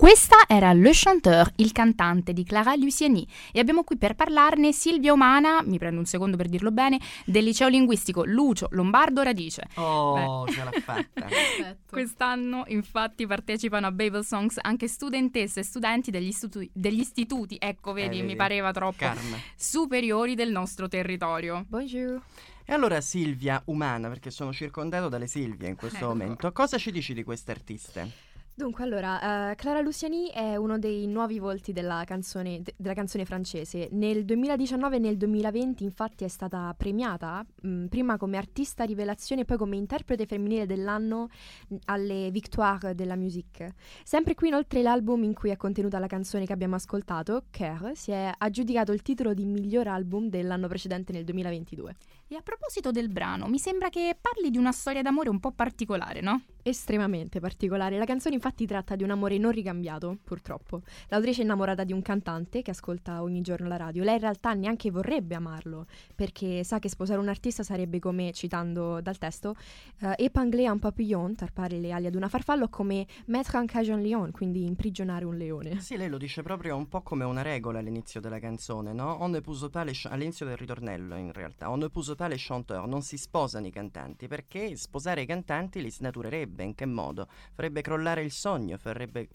Questa 0.00 0.44
era 0.48 0.72
Le 0.72 0.92
Chanteur, 0.94 1.52
il 1.56 1.72
cantante 1.72 2.32
di 2.32 2.42
Clara 2.42 2.74
Luciani 2.74 3.26
e 3.52 3.60
abbiamo 3.60 3.84
qui 3.84 3.98
per 3.98 4.14
parlarne 4.14 4.72
Silvia 4.72 5.12
Umana, 5.12 5.60
mi 5.62 5.76
prendo 5.76 5.98
un 6.00 6.06
secondo 6.06 6.38
per 6.38 6.48
dirlo 6.48 6.70
bene, 6.72 6.98
del 7.26 7.44
liceo 7.44 7.68
linguistico 7.68 8.24
Lucio 8.24 8.68
Lombardo 8.70 9.20
Radice. 9.20 9.68
Oh, 9.74 10.48
ce 10.48 10.64
l'ha 10.64 10.70
fatta. 10.82 11.26
Quest'anno 11.86 12.64
infatti 12.68 13.26
partecipano 13.26 13.88
a 13.88 13.92
Babel 13.92 14.24
Songs 14.24 14.56
anche 14.62 14.88
studentesse 14.88 15.60
e 15.60 15.64
studenti 15.64 16.10
degli, 16.10 16.28
istitu- 16.28 16.70
degli 16.72 17.00
istituti, 17.00 17.56
ecco 17.60 17.92
vedi, 17.92 18.16
Eh, 18.16 18.20
mi 18.22 18.28
vedi. 18.28 18.36
pareva 18.36 18.72
troppo, 18.72 18.96
Karma. 19.00 19.36
superiori 19.54 20.34
del 20.34 20.50
nostro 20.50 20.88
territorio. 20.88 21.66
Bonjour. 21.68 22.22
E 22.64 22.72
allora 22.72 23.02
Silvia, 23.02 23.60
umana, 23.66 24.08
perché 24.08 24.30
sono 24.30 24.50
circondato 24.54 25.08
dalle 25.10 25.26
Silvie 25.26 25.68
in 25.68 25.76
questo 25.76 25.98
Ecco. 25.98 26.06
momento, 26.06 26.52
cosa 26.52 26.78
ci 26.78 26.90
dici 26.90 27.12
di 27.12 27.22
queste 27.22 27.50
artiste? 27.50 28.28
Dunque, 28.60 28.84
allora, 28.84 29.52
eh, 29.52 29.54
Clara 29.54 29.80
Luciani 29.80 30.28
è 30.28 30.54
uno 30.54 30.78
dei 30.78 31.06
nuovi 31.06 31.38
volti 31.38 31.72
della 31.72 32.04
canzone, 32.04 32.60
de- 32.60 32.74
della 32.76 32.92
canzone 32.92 33.24
francese. 33.24 33.88
Nel 33.92 34.26
2019 34.26 34.96
e 34.96 34.98
nel 34.98 35.16
2020, 35.16 35.82
infatti, 35.82 36.24
è 36.24 36.28
stata 36.28 36.74
premiata 36.76 37.42
mh, 37.62 37.86
prima 37.86 38.18
come 38.18 38.36
artista 38.36 38.84
rivelazione 38.84 39.40
e 39.40 39.44
poi 39.46 39.56
come 39.56 39.76
interprete 39.76 40.26
femminile 40.26 40.66
dell'anno 40.66 41.28
mh, 41.68 41.76
alle 41.86 42.30
Victoire 42.30 42.94
de 42.94 43.06
la 43.06 43.16
Musique. 43.16 43.72
Sempre 44.04 44.34
qui, 44.34 44.48
inoltre, 44.48 44.82
l'album 44.82 45.22
in 45.22 45.32
cui 45.32 45.48
è 45.48 45.56
contenuta 45.56 45.98
la 45.98 46.06
canzone 46.06 46.44
che 46.44 46.52
abbiamo 46.52 46.74
ascoltato, 46.74 47.44
Cœur, 47.50 47.92
si 47.94 48.10
è 48.10 48.30
aggiudicato 48.36 48.92
il 48.92 49.00
titolo 49.00 49.32
di 49.32 49.46
miglior 49.46 49.88
album 49.88 50.28
dell'anno 50.28 50.68
precedente 50.68 51.14
nel 51.14 51.24
2022. 51.24 51.96
E 52.28 52.36
a 52.36 52.42
proposito 52.42 52.90
del 52.90 53.08
brano, 53.08 53.48
mi 53.48 53.58
sembra 53.58 53.88
che 53.88 54.16
parli 54.20 54.50
di 54.50 54.58
una 54.58 54.70
storia 54.70 55.00
d'amore 55.00 55.30
un 55.30 55.40
po' 55.40 55.50
particolare, 55.50 56.20
no? 56.20 56.42
Estremamente 56.62 57.40
particolare. 57.40 57.96
La 57.96 58.04
canzone 58.04 58.34
infatti 58.34 58.66
tratta 58.66 58.96
di 58.96 59.02
un 59.02 59.10
amore 59.10 59.38
non 59.38 59.50
ricambiato, 59.50 60.18
purtroppo. 60.22 60.82
L'autrice 61.08 61.40
è 61.40 61.44
innamorata 61.44 61.84
di 61.84 61.92
un 61.92 62.02
cantante 62.02 62.62
che 62.62 62.70
ascolta 62.70 63.22
ogni 63.22 63.40
giorno 63.40 63.66
la 63.66 63.76
radio. 63.76 64.04
Lei 64.04 64.14
in 64.14 64.20
realtà 64.20 64.52
neanche 64.52 64.90
vorrebbe 64.90 65.34
amarlo, 65.34 65.86
perché 66.14 66.62
sa 66.64 66.78
che 66.78 66.88
sposare 66.88 67.18
un 67.18 67.28
artista 67.28 67.62
sarebbe 67.62 67.98
come, 67.98 68.32
citando 68.32 69.00
dal 69.00 69.16
testo, 69.16 69.54
uh, 70.00 70.12
épingler 70.16 70.70
un 70.70 70.78
papillon, 70.78 71.34
tarpare 71.34 71.78
le 71.78 71.92
ali 71.92 72.06
ad 72.06 72.14
una 72.14 72.28
farfalla, 72.28 72.68
come 72.68 73.06
mettre 73.26 73.58
un 73.58 74.00
lion, 74.00 74.30
quindi 74.30 74.66
imprigionare 74.66 75.24
un 75.24 75.36
leone. 75.36 75.80
Sì, 75.80 75.96
lei 75.96 76.08
lo 76.08 76.18
dice 76.18 76.42
proprio 76.42 76.76
un 76.76 76.88
po' 76.88 77.00
come 77.00 77.24
una 77.24 77.42
regola 77.42 77.78
all'inizio 77.78 78.20
della 78.20 78.38
canzone, 78.38 78.92
no? 78.92 79.16
On 79.20 79.30
ne 79.30 79.40
pousse 79.40 79.70
pas 79.70 79.84
les 79.84 80.04
all'inizio 80.04 80.44
del 80.44 80.56
ritornello, 80.56 81.16
in 81.16 81.32
realtà. 81.32 81.70
On 81.70 81.78
ne 81.78 81.88
pousse 81.88 82.14
pas 82.14 82.28
les 82.28 82.44
chanteurs, 82.44 82.86
non 82.86 83.02
si 83.02 83.16
sposano 83.16 83.66
i 83.66 83.70
cantanti, 83.70 84.28
perché 84.28 84.76
sposare 84.76 85.22
i 85.22 85.26
cantanti 85.26 85.80
li 85.80 85.90
snaturerebbe. 85.90 86.49
In 86.58 86.74
che 86.74 86.86
modo? 86.86 87.28
Farebbe 87.52 87.80
crollare 87.80 88.22
il 88.22 88.30
sogno, 88.30 88.76
farebbe, 88.76 89.28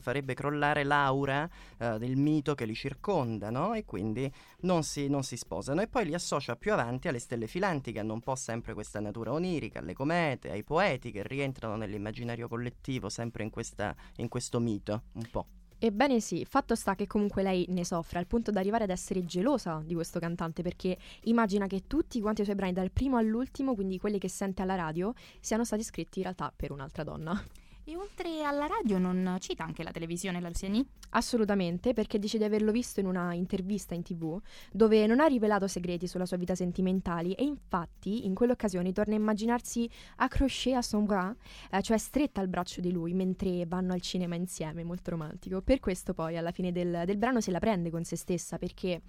farebbe 0.00 0.34
crollare 0.34 0.84
l'aura 0.84 1.48
eh, 1.78 1.98
del 1.98 2.16
mito 2.16 2.54
che 2.54 2.64
li 2.64 2.74
circonda, 2.74 3.50
no? 3.50 3.74
E 3.74 3.84
quindi 3.84 4.30
non 4.60 4.82
si, 4.82 5.08
non 5.08 5.22
si 5.22 5.36
sposano. 5.36 5.82
E 5.82 5.88
poi 5.88 6.06
li 6.06 6.14
associa 6.14 6.56
più 6.56 6.72
avanti 6.72 7.08
alle 7.08 7.18
stelle 7.18 7.46
filanti, 7.46 7.92
che 7.92 8.00
hanno 8.00 8.14
un 8.14 8.20
po' 8.20 8.34
sempre 8.34 8.74
questa 8.74 9.00
natura 9.00 9.32
onirica, 9.32 9.80
alle 9.80 9.94
comete, 9.94 10.50
ai 10.50 10.64
poeti, 10.64 11.10
che 11.10 11.22
rientrano 11.26 11.76
nell'immaginario 11.76 12.48
collettivo, 12.48 13.08
sempre 13.08 13.42
in, 13.42 13.50
questa, 13.50 13.94
in 14.16 14.28
questo 14.28 14.60
mito, 14.60 15.02
un 15.12 15.28
po'. 15.30 15.46
Ebbene 15.84 16.18
sì, 16.18 16.46
fatto 16.46 16.74
sta 16.74 16.94
che 16.94 17.06
comunque 17.06 17.42
lei 17.42 17.66
ne 17.68 17.84
soffre 17.84 18.18
al 18.18 18.26
punto 18.26 18.50
da 18.50 18.58
arrivare 18.58 18.84
ad 18.84 18.90
essere 18.90 19.26
gelosa 19.26 19.82
di 19.84 19.92
questo 19.92 20.18
cantante 20.18 20.62
perché 20.62 20.96
immagina 21.24 21.66
che 21.66 21.82
tutti 21.86 22.22
quanti 22.22 22.40
i 22.40 22.44
suoi 22.44 22.56
brani 22.56 22.72
dal 22.72 22.90
primo 22.90 23.18
all'ultimo, 23.18 23.74
quindi 23.74 23.98
quelli 23.98 24.18
che 24.18 24.30
sente 24.30 24.62
alla 24.62 24.76
radio, 24.76 25.12
siano 25.40 25.62
stati 25.62 25.82
scritti 25.82 26.20
in 26.20 26.24
realtà 26.24 26.50
per 26.56 26.72
un'altra 26.72 27.04
donna. 27.04 27.38
E 27.86 27.96
oltre 27.96 28.42
alla 28.44 28.66
radio 28.66 28.96
non 28.96 29.36
cita 29.40 29.62
anche 29.62 29.82
la 29.82 29.90
televisione 29.90 30.38
la? 30.38 30.82
Assolutamente, 31.10 31.92
perché 31.92 32.18
dice 32.18 32.38
di 32.38 32.44
averlo 32.44 32.72
visto 32.72 32.98
in 32.98 33.04
una 33.04 33.34
intervista 33.34 33.92
in 33.92 34.02
tv 34.02 34.40
dove 34.72 35.06
non 35.06 35.20
ha 35.20 35.26
rivelato 35.26 35.68
segreti 35.68 36.06
sulla 36.06 36.24
sua 36.24 36.38
vita 36.38 36.54
sentimentali 36.54 37.34
e 37.34 37.44
infatti 37.44 38.24
in 38.24 38.32
quell'occasione 38.32 38.90
torna 38.92 39.12
a 39.12 39.18
immaginarsi 39.18 39.88
accroché 40.16 40.74
à 40.74 40.80
son 40.80 41.04
bras, 41.04 41.36
eh, 41.70 41.82
cioè 41.82 41.98
stretta 41.98 42.40
al 42.40 42.48
braccio 42.48 42.80
di 42.80 42.90
lui 42.90 43.12
mentre 43.12 43.66
vanno 43.66 43.92
al 43.92 44.00
cinema 44.00 44.34
insieme, 44.34 44.82
molto 44.82 45.10
romantico. 45.10 45.60
Per 45.60 45.80
questo 45.80 46.14
poi 46.14 46.38
alla 46.38 46.52
fine 46.52 46.72
del, 46.72 47.02
del 47.04 47.18
brano 47.18 47.42
se 47.42 47.50
la 47.50 47.58
prende 47.58 47.90
con 47.90 48.04
se 48.04 48.16
stessa 48.16 48.56
perché 48.56 49.02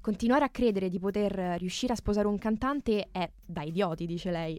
continuare 0.00 0.46
a 0.46 0.48
credere 0.48 0.88
di 0.88 0.98
poter 0.98 1.58
riuscire 1.58 1.92
a 1.92 1.96
sposare 1.96 2.26
un 2.26 2.38
cantante 2.38 3.08
è 3.12 3.30
da 3.44 3.62
idioti, 3.62 4.06
dice 4.06 4.30
lei. 4.30 4.58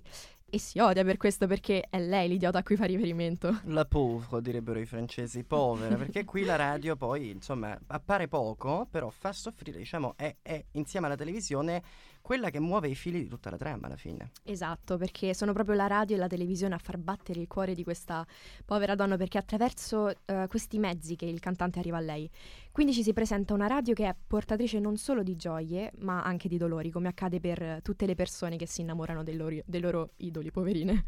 E 0.53 0.59
si 0.59 0.77
odia 0.77 1.03
per 1.03 1.17
questo 1.17 1.47
perché 1.47 1.87
è 1.89 1.99
lei 1.99 2.27
l'idiota 2.27 2.59
a 2.59 2.61
cui 2.61 2.75
fa 2.75 2.85
riferimento. 2.85 3.61
La 3.63 3.85
pauvre, 3.85 4.39
direbbero 4.39 4.77
i 4.77 4.85
francesi, 4.85 5.43
povera, 5.43 5.95
perché 5.95 6.25
qui 6.25 6.43
la 6.43 6.55
radio 6.55 6.95
poi, 6.95 7.31
insomma, 7.31 7.75
appare 7.87 8.27
poco, 8.27 8.87
però 8.87 9.09
fa 9.09 9.31
soffrire, 9.31 9.79
diciamo, 9.79 10.13
è, 10.15 10.35
è 10.43 10.63
insieme 10.73 11.07
alla 11.07 11.15
televisione 11.15 11.81
quella 12.21 12.51
che 12.51 12.59
muove 12.59 12.87
i 12.87 12.93
fili 12.93 13.23
di 13.23 13.27
tutta 13.27 13.49
la 13.49 13.57
trama 13.57 13.87
alla 13.87 13.97
fine. 13.97 14.29
Esatto, 14.43 14.97
perché 14.97 15.33
sono 15.33 15.53
proprio 15.53 15.75
la 15.75 15.87
radio 15.87 16.15
e 16.15 16.19
la 16.19 16.27
televisione 16.27 16.75
a 16.75 16.77
far 16.77 16.97
battere 16.97 17.41
il 17.41 17.47
cuore 17.47 17.73
di 17.73 17.83
questa 17.83 18.23
povera 18.63 18.93
donna, 18.93 19.17
perché 19.17 19.39
attraverso 19.39 20.05
uh, 20.05 20.47
questi 20.47 20.77
mezzi 20.77 21.15
che 21.15 21.25
il 21.25 21.39
cantante 21.39 21.79
arriva 21.79 21.97
a 21.97 22.01
lei. 22.01 22.29
Quindi 22.73 22.93
ci 22.93 23.03
si 23.03 23.13
presenta 23.13 23.53
una 23.53 23.67
radio 23.67 23.93
che 23.93 24.07
è 24.07 24.15
portatrice 24.25 24.79
non 24.79 24.97
solo 24.97 25.21
di 25.21 25.35
gioie, 25.35 25.91
ma 25.99 26.23
anche 26.23 26.49
di 26.49 26.57
dolori, 26.57 26.89
come 26.89 27.07
accade 27.07 27.39
per 27.39 27.81
tutte 27.83 28.07
le 28.07 28.15
persone 28.15 28.57
che 28.57 28.65
si 28.65 28.81
innamorano 28.81 29.21
dei 29.21 29.35
loro, 29.35 29.61
dei 29.63 29.79
loro 29.79 30.13
idoli, 30.17 30.49
poverine. 30.49 31.05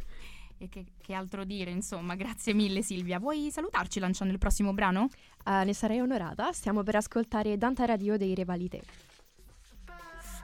E 0.60 0.70
che, 0.70 0.86
che, 1.02 1.14
altro 1.16 1.44
dire, 1.44 1.72
insomma, 1.72 2.14
grazie 2.14 2.54
mille 2.54 2.84
Silvia. 2.84 3.18
Vuoi 3.18 3.50
salutarci 3.50 4.00
lanciando 4.00 4.32
il 4.32 4.38
prossimo 4.38 4.74
brano? 4.74 5.08
Uh, 5.44 5.66
ne 5.66 5.74
sarei 5.74 6.00
onorata. 6.02 6.52
Stiamo 6.52 6.84
per 6.84 6.98
ascoltare 6.98 7.58
Danta 7.58 7.86
Radio 7.86 8.16
dei 8.16 8.36
Rivalité. 8.36 8.84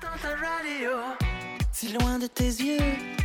Danta 0.01 0.35
Radio, 0.39 1.15
si 1.69 1.91
loin 1.91 2.17
de 2.17 2.29
tes 2.33 2.59
yeux. 2.59 3.20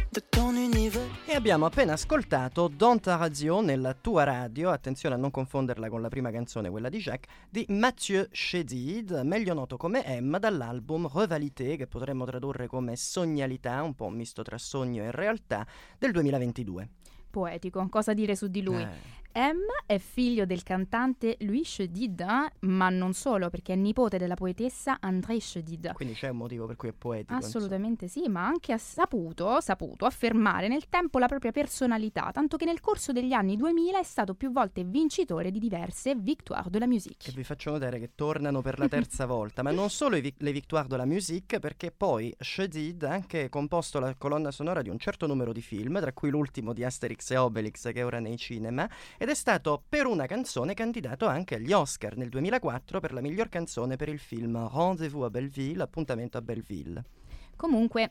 E 1.26 1.34
abbiamo 1.34 1.66
appena 1.66 1.92
ascoltato 1.92 2.68
Don't 2.68 3.06
Radio 3.06 3.60
nella 3.60 3.92
tua 3.92 4.24
radio, 4.24 4.70
attenzione 4.70 5.14
a 5.14 5.18
non 5.18 5.30
confonderla 5.30 5.90
con 5.90 6.00
la 6.00 6.08
prima 6.08 6.30
canzone, 6.30 6.70
quella 6.70 6.88
di 6.88 6.98
Jacques, 6.98 7.30
di 7.50 7.66
Mathieu 7.68 8.26
Chédid, 8.30 9.10
meglio 9.24 9.52
noto 9.52 9.76
come 9.76 10.18
M, 10.20 10.38
dall'album 10.38 11.10
Revalité, 11.12 11.76
che 11.76 11.86
potremmo 11.86 12.24
tradurre 12.24 12.66
come 12.66 12.96
sognalità, 12.96 13.82
un 13.82 13.94
po' 13.94 14.08
misto 14.08 14.42
tra 14.42 14.56
sogno 14.56 15.02
e 15.02 15.10
realtà, 15.10 15.66
del 15.98 16.12
2022 16.12 16.88
poetico. 17.36 17.86
Cosa 17.90 18.14
dire 18.14 18.34
su 18.34 18.46
di 18.46 18.62
lui? 18.62 18.80
Eh. 18.80 18.88
M 19.36 19.58
è 19.84 19.98
figlio 19.98 20.46
del 20.46 20.62
cantante 20.62 21.36
Louis 21.40 21.70
Chedid, 21.70 22.24
ma 22.60 22.88
non 22.88 23.12
solo, 23.12 23.50
perché 23.50 23.74
è 23.74 23.76
nipote 23.76 24.16
della 24.16 24.34
poetessa 24.34 24.96
André 24.98 25.36
Chedid. 25.40 25.92
Quindi 25.92 26.14
c'è 26.14 26.30
un 26.30 26.38
motivo 26.38 26.64
per 26.64 26.76
cui 26.76 26.88
è 26.88 26.94
poetico. 26.94 27.34
Assolutamente 27.34 28.04
insomma. 28.06 28.24
sì, 28.24 28.32
ma 28.32 28.46
anche 28.46 28.72
ha 28.72 28.78
saputo, 28.78 29.60
saputo 29.60 30.06
affermare 30.06 30.68
nel 30.68 30.88
tempo 30.88 31.18
la 31.18 31.26
propria 31.26 31.52
personalità, 31.52 32.30
tanto 32.32 32.56
che 32.56 32.64
nel 32.64 32.80
corso 32.80 33.12
degli 33.12 33.34
anni 33.34 33.58
2000 33.58 33.98
è 33.98 34.02
stato 34.04 34.32
più 34.32 34.50
volte 34.50 34.84
vincitore 34.84 35.50
di 35.50 35.58
diverse 35.58 36.14
Victoire 36.14 36.70
de 36.70 36.78
la 36.78 36.86
Musique. 36.86 37.30
E 37.30 37.34
vi 37.34 37.44
faccio 37.44 37.72
notare 37.72 37.98
che 37.98 38.12
tornano 38.14 38.62
per 38.62 38.78
la 38.78 38.88
terza 38.88 39.26
volta, 39.28 39.62
ma 39.62 39.70
non 39.70 39.90
solo 39.90 40.18
vi- 40.18 40.32
le 40.38 40.52
Victoire 40.52 40.88
de 40.88 40.96
la 40.96 41.04
Musique, 41.04 41.58
perché 41.58 41.90
poi 41.90 42.34
Chedid 42.38 43.02
ha 43.02 43.12
anche 43.12 43.50
composto 43.50 44.00
la 44.00 44.14
colonna 44.14 44.50
sonora 44.50 44.80
di 44.80 44.88
un 44.88 44.98
certo 44.98 45.26
numero 45.26 45.52
di 45.52 45.60
film, 45.60 46.00
tra 46.00 46.14
cui 46.14 46.30
l'ultimo 46.30 46.72
di 46.72 46.84
Asterix 46.84 47.32
e 47.32 47.36
Obelix 47.36 47.92
che 47.92 48.00
è 48.00 48.04
ora 48.06 48.18
nei 48.18 48.38
cinema, 48.38 48.88
ed 49.26 49.32
è 49.32 49.34
stato 49.34 49.82
per 49.88 50.06
una 50.06 50.26
canzone 50.26 50.72
candidato 50.72 51.26
anche 51.26 51.56
agli 51.56 51.72
Oscar 51.72 52.16
nel 52.16 52.28
2004 52.28 53.00
per 53.00 53.12
la 53.12 53.20
miglior 53.20 53.48
canzone 53.48 53.96
per 53.96 54.08
il 54.08 54.20
film 54.20 54.70
Rendezvous 54.72 55.24
à 55.24 55.30
Belleville, 55.30 55.82
appuntamento 55.82 56.38
a 56.38 56.42
Belleville. 56.42 57.02
Comunque, 57.56 58.10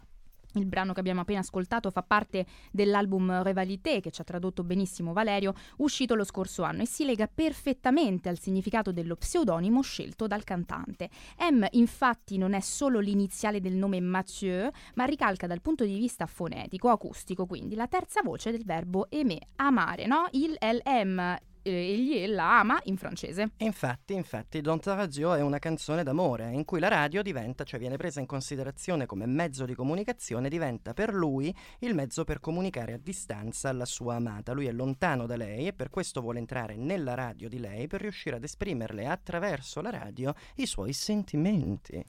il 0.59 0.65
brano 0.65 0.93
che 0.93 0.99
abbiamo 0.99 1.21
appena 1.21 1.39
ascoltato 1.39 1.91
fa 1.91 2.03
parte 2.03 2.45
dell'album 2.71 3.41
Revalité, 3.43 3.99
che 4.01 4.11
ci 4.11 4.21
ha 4.21 4.23
tradotto 4.23 4.63
benissimo 4.63 5.13
Valerio, 5.13 5.53
uscito 5.77 6.15
lo 6.15 6.23
scorso 6.23 6.63
anno 6.63 6.81
e 6.81 6.87
si 6.87 7.05
lega 7.05 7.27
perfettamente 7.33 8.29
al 8.29 8.39
significato 8.39 8.91
dello 8.91 9.15
pseudonimo 9.15 9.81
scelto 9.81 10.27
dal 10.27 10.43
cantante. 10.43 11.09
M 11.51 11.65
infatti 11.71 12.37
non 12.37 12.53
è 12.53 12.59
solo 12.59 12.99
l'iniziale 12.99 13.59
del 13.59 13.73
nome 13.73 13.99
Mathieu, 13.99 14.69
ma 14.95 15.05
ricalca 15.05 15.47
dal 15.47 15.61
punto 15.61 15.85
di 15.85 15.97
vista 15.97 16.25
fonetico, 16.25 16.89
acustico, 16.89 17.45
quindi 17.45 17.75
la 17.75 17.87
terza 17.87 18.21
voce 18.21 18.51
del 18.51 18.63
verbo 18.63 19.07
aimer, 19.11 19.47
amare, 19.55 20.05
no? 20.05 20.27
Il 20.31 20.55
LM 20.59 21.37
egli 21.65 22.27
la 22.27 22.59
ama 22.59 22.79
in 22.83 22.97
francese. 22.97 23.51
Infatti, 23.57 24.13
infatti, 24.13 24.61
Don 24.61 24.79
Radio 24.83 25.33
è 25.33 25.41
una 25.41 25.57
canzone 25.57 26.03
d'amore 26.03 26.51
in 26.51 26.63
cui 26.63 26.79
la 26.79 26.87
radio 26.87 27.23
diventa, 27.23 27.63
cioè 27.63 27.79
viene 27.79 27.97
presa 27.97 28.19
in 28.19 28.27
considerazione 28.27 29.07
come 29.07 29.25
mezzo 29.25 29.65
di 29.65 29.73
comunicazione, 29.73 30.49
diventa 30.49 30.93
per 30.93 31.13
lui 31.13 31.53
il 31.79 31.95
mezzo 31.95 32.23
per 32.23 32.39
comunicare 32.39 32.93
a 32.93 32.97
distanza 32.97 33.69
alla 33.69 33.85
sua 33.85 34.15
amata. 34.15 34.53
Lui 34.53 34.67
è 34.67 34.71
lontano 34.71 35.25
da 35.25 35.35
lei 35.35 35.67
e 35.67 35.73
per 35.73 35.89
questo 35.89 36.21
vuole 36.21 36.39
entrare 36.39 36.75
nella 36.75 37.15
radio 37.15 37.49
di 37.49 37.59
lei 37.59 37.87
per 37.87 38.01
riuscire 38.01 38.35
ad 38.35 38.43
esprimerle 38.43 39.07
attraverso 39.07 39.81
la 39.81 39.89
radio 39.89 40.33
i 40.55 40.67
suoi 40.67 40.93
sentimenti. 40.93 42.03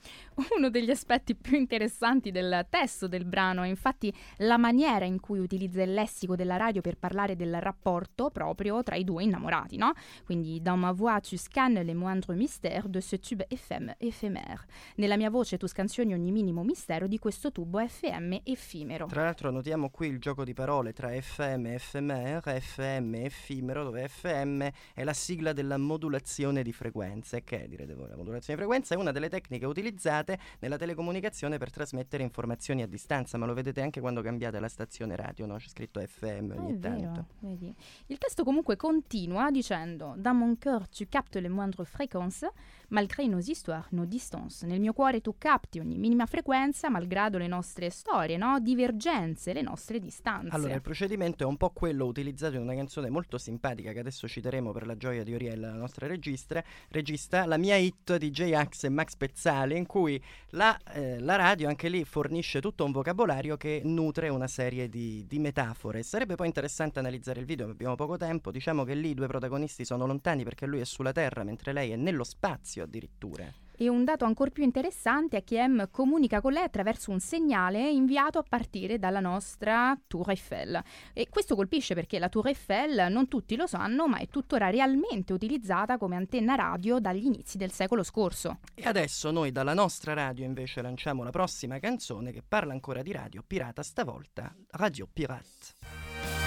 Uno 0.56 0.68
degli 0.68 0.90
aspetti 0.90 1.34
più 1.34 1.56
interessanti 1.56 2.30
del 2.30 2.66
testo 2.68 3.08
del 3.08 3.24
brano 3.24 3.62
è 3.62 3.68
infatti 3.68 4.14
la 4.38 4.58
maniera 4.58 5.06
in 5.06 5.18
cui 5.18 5.38
utilizza 5.38 5.82
il 5.82 5.94
lessico 5.94 6.36
della 6.36 6.56
radio 6.56 6.82
per 6.82 6.98
parlare 6.98 7.36
del 7.36 7.58
rapporto 7.60 8.30
proprio 8.30 8.82
tra 8.82 8.96
i 8.96 9.04
due 9.04 9.22
innamorati 9.22 9.44
innamorati, 9.46 9.76
no? 9.76 9.92
Quindi 10.24 10.60
dans 10.60 10.76
ma 10.76 10.92
voix 10.92 11.20
tu 11.20 11.36
scannes 11.36 11.80
les 11.82 11.94
moindres 11.94 12.34
mystères 12.34 12.88
de 12.88 13.00
ce 13.00 13.16
tube 13.16 13.42
FM 13.50 13.94
éphémère. 14.00 14.66
Nella 14.96 15.16
mia 15.16 15.30
voce 15.30 15.56
tu 15.56 15.66
scansioni 15.66 16.12
ogni 16.12 16.32
minimo 16.32 16.62
mistero 16.64 17.06
di 17.06 17.18
questo 17.18 17.52
tubo 17.52 17.78
FM 17.86 18.38
effimero. 18.44 19.06
Tra 19.06 19.24
l'altro 19.24 19.50
notiamo 19.50 19.90
qui 19.90 20.08
il 20.08 20.18
gioco 20.18 20.44
di 20.44 20.52
parole 20.52 20.92
tra 20.92 21.08
FM 21.08 21.66
e 21.66 21.74
ephemer, 21.74 22.42
FM 22.42 23.14
e 23.14 23.24
effimero, 23.24 23.84
dove 23.84 24.08
FM 24.08 24.66
è 24.94 25.04
la 25.04 25.12
sigla 25.12 25.52
della 25.52 25.78
modulazione 25.78 26.62
di 26.62 26.72
frequenze, 26.72 27.44
che 27.44 27.66
direte 27.68 27.94
voi, 27.94 28.08
la 28.08 28.16
modulazione 28.16 28.58
di 28.58 28.64
frequenza 28.66 28.94
è 28.94 28.98
una 28.98 29.12
delle 29.12 29.28
tecniche 29.28 29.66
utilizzate 29.66 30.38
nella 30.60 30.76
telecomunicazione 30.76 31.58
per 31.58 31.70
trasmettere 31.70 32.22
informazioni 32.22 32.82
a 32.82 32.86
distanza, 32.86 33.38
ma 33.38 33.46
lo 33.46 33.54
vedete 33.54 33.80
anche 33.80 34.00
quando 34.00 34.22
cambiate 34.22 34.58
la 34.58 34.68
stazione 34.68 35.16
radio, 35.16 35.46
no? 35.46 35.56
C'è 35.56 35.68
scritto 35.68 36.00
FM 36.00 36.54
ogni 36.56 36.74
è 36.74 36.78
tanto. 36.78 37.26
Vero. 37.40 37.74
Il 38.06 38.18
testo 38.18 38.44
comunque 38.44 38.76
continua 38.76 39.35
continua 39.36 39.50
dicendo 39.50 40.14
Dans 40.16 40.34
mon 40.34 40.56
cœur 40.56 40.88
tu 40.88 41.06
captes 41.06 41.36
le 41.36 41.48
moindres 41.48 41.84
fréquences, 41.84 42.44
malgré 42.88 43.26
nos 43.26 43.48
histoires, 43.48 43.86
nos 43.90 44.06
distances. 44.06 44.62
Nel 44.62 44.80
mio 44.80 44.92
cuore 44.92 45.20
tu 45.20 45.34
capti 45.38 45.78
ogni 45.78 45.98
minima 45.98 46.26
frequenza, 46.26 46.88
malgrado 46.88 47.38
le 47.38 47.46
nostre 47.46 47.90
storie, 47.90 48.36
no? 48.36 48.60
divergenze, 48.60 49.52
le 49.52 49.62
nostre 49.62 49.98
distanze. 49.98 50.54
Allora, 50.54 50.74
il 50.74 50.82
procedimento 50.82 51.44
è 51.44 51.46
un 51.46 51.56
po' 51.56 51.70
quello 51.70 52.04
utilizzato 52.04 52.56
in 52.56 52.62
una 52.62 52.74
canzone 52.74 53.10
molto 53.10 53.38
simpatica 53.38 53.92
che 53.92 53.98
adesso 53.98 54.28
citeremo 54.28 54.72
per 54.72 54.86
la 54.86 54.96
gioia 54.96 55.24
di 55.24 55.34
Oriella, 55.34 55.70
la 55.70 55.76
nostra 55.76 56.06
registra, 56.06 56.62
regista, 56.88 57.46
la 57.46 57.56
mia 57.56 57.76
hit 57.76 58.16
di 58.16 58.30
J-Ax 58.30 58.84
e 58.84 58.88
Max 58.88 59.16
Pezzali, 59.16 59.76
in 59.76 59.86
cui 59.86 60.22
la, 60.50 60.76
eh, 60.92 61.18
la, 61.20 61.36
radio 61.36 61.68
anche 61.68 61.88
lì 61.88 62.04
fornisce 62.04 62.60
tutto 62.60 62.84
un 62.84 62.92
vocabolario 62.92 63.56
che 63.56 63.80
nutre 63.84 64.28
una 64.28 64.46
serie 64.46 64.88
di, 64.88 65.24
di 65.26 65.38
metafore. 65.38 66.02
Sarebbe 66.02 66.34
poi 66.34 66.46
interessante 66.46 66.98
analizzare 66.98 67.40
il 67.40 67.46
video, 67.46 67.66
ma 67.66 67.72
abbiamo 67.72 67.94
poco 67.94 68.16
tempo. 68.16 68.50
Diciamo 68.50 68.84
che 68.84 68.94
lì 68.94 69.10
i 69.10 69.14
due 69.14 69.26
protagonisti 69.26 69.84
sono 69.84 70.06
lontani 70.06 70.44
perché 70.44 70.66
lui 70.66 70.80
è 70.80 70.84
sulla 70.84 71.12
Terra 71.12 71.44
mentre 71.44 71.72
lei 71.72 71.90
è 71.90 71.96
nello 71.96 72.24
spazio 72.24 72.75
addirittura. 72.82 73.52
E 73.78 73.88
un 73.88 74.04
dato 74.04 74.24
ancora 74.24 74.50
più 74.50 74.62
interessante 74.62 75.36
è 75.36 75.44
che 75.44 75.66
M 75.68 75.90
comunica 75.90 76.40
con 76.40 76.52
lei 76.52 76.62
attraverso 76.62 77.10
un 77.10 77.20
segnale 77.20 77.90
inviato 77.90 78.38
a 78.38 78.44
partire 78.48 78.98
dalla 78.98 79.20
nostra 79.20 79.98
Tour 80.06 80.30
Eiffel. 80.30 80.82
E 81.12 81.28
questo 81.28 81.54
colpisce 81.54 81.94
perché 81.94 82.18
la 82.18 82.30
Tour 82.30 82.46
Eiffel, 82.46 83.12
non 83.12 83.28
tutti 83.28 83.54
lo 83.54 83.66
sanno, 83.66 84.08
ma 84.08 84.16
è 84.16 84.28
tuttora 84.28 84.70
realmente 84.70 85.34
utilizzata 85.34 85.98
come 85.98 86.16
antenna 86.16 86.54
radio 86.54 86.98
dagli 87.00 87.26
inizi 87.26 87.58
del 87.58 87.70
secolo 87.70 88.02
scorso. 88.02 88.60
E 88.74 88.84
adesso 88.88 89.30
noi 89.30 89.52
dalla 89.52 89.74
nostra 89.74 90.14
radio 90.14 90.46
invece 90.46 90.80
lanciamo 90.80 91.22
la 91.22 91.30
prossima 91.30 91.78
canzone 91.78 92.32
che 92.32 92.42
parla 92.42 92.72
ancora 92.72 93.02
di 93.02 93.12
radio 93.12 93.44
pirata, 93.46 93.82
stavolta 93.82 94.56
Radio 94.70 95.06
Pirate. 95.12 96.45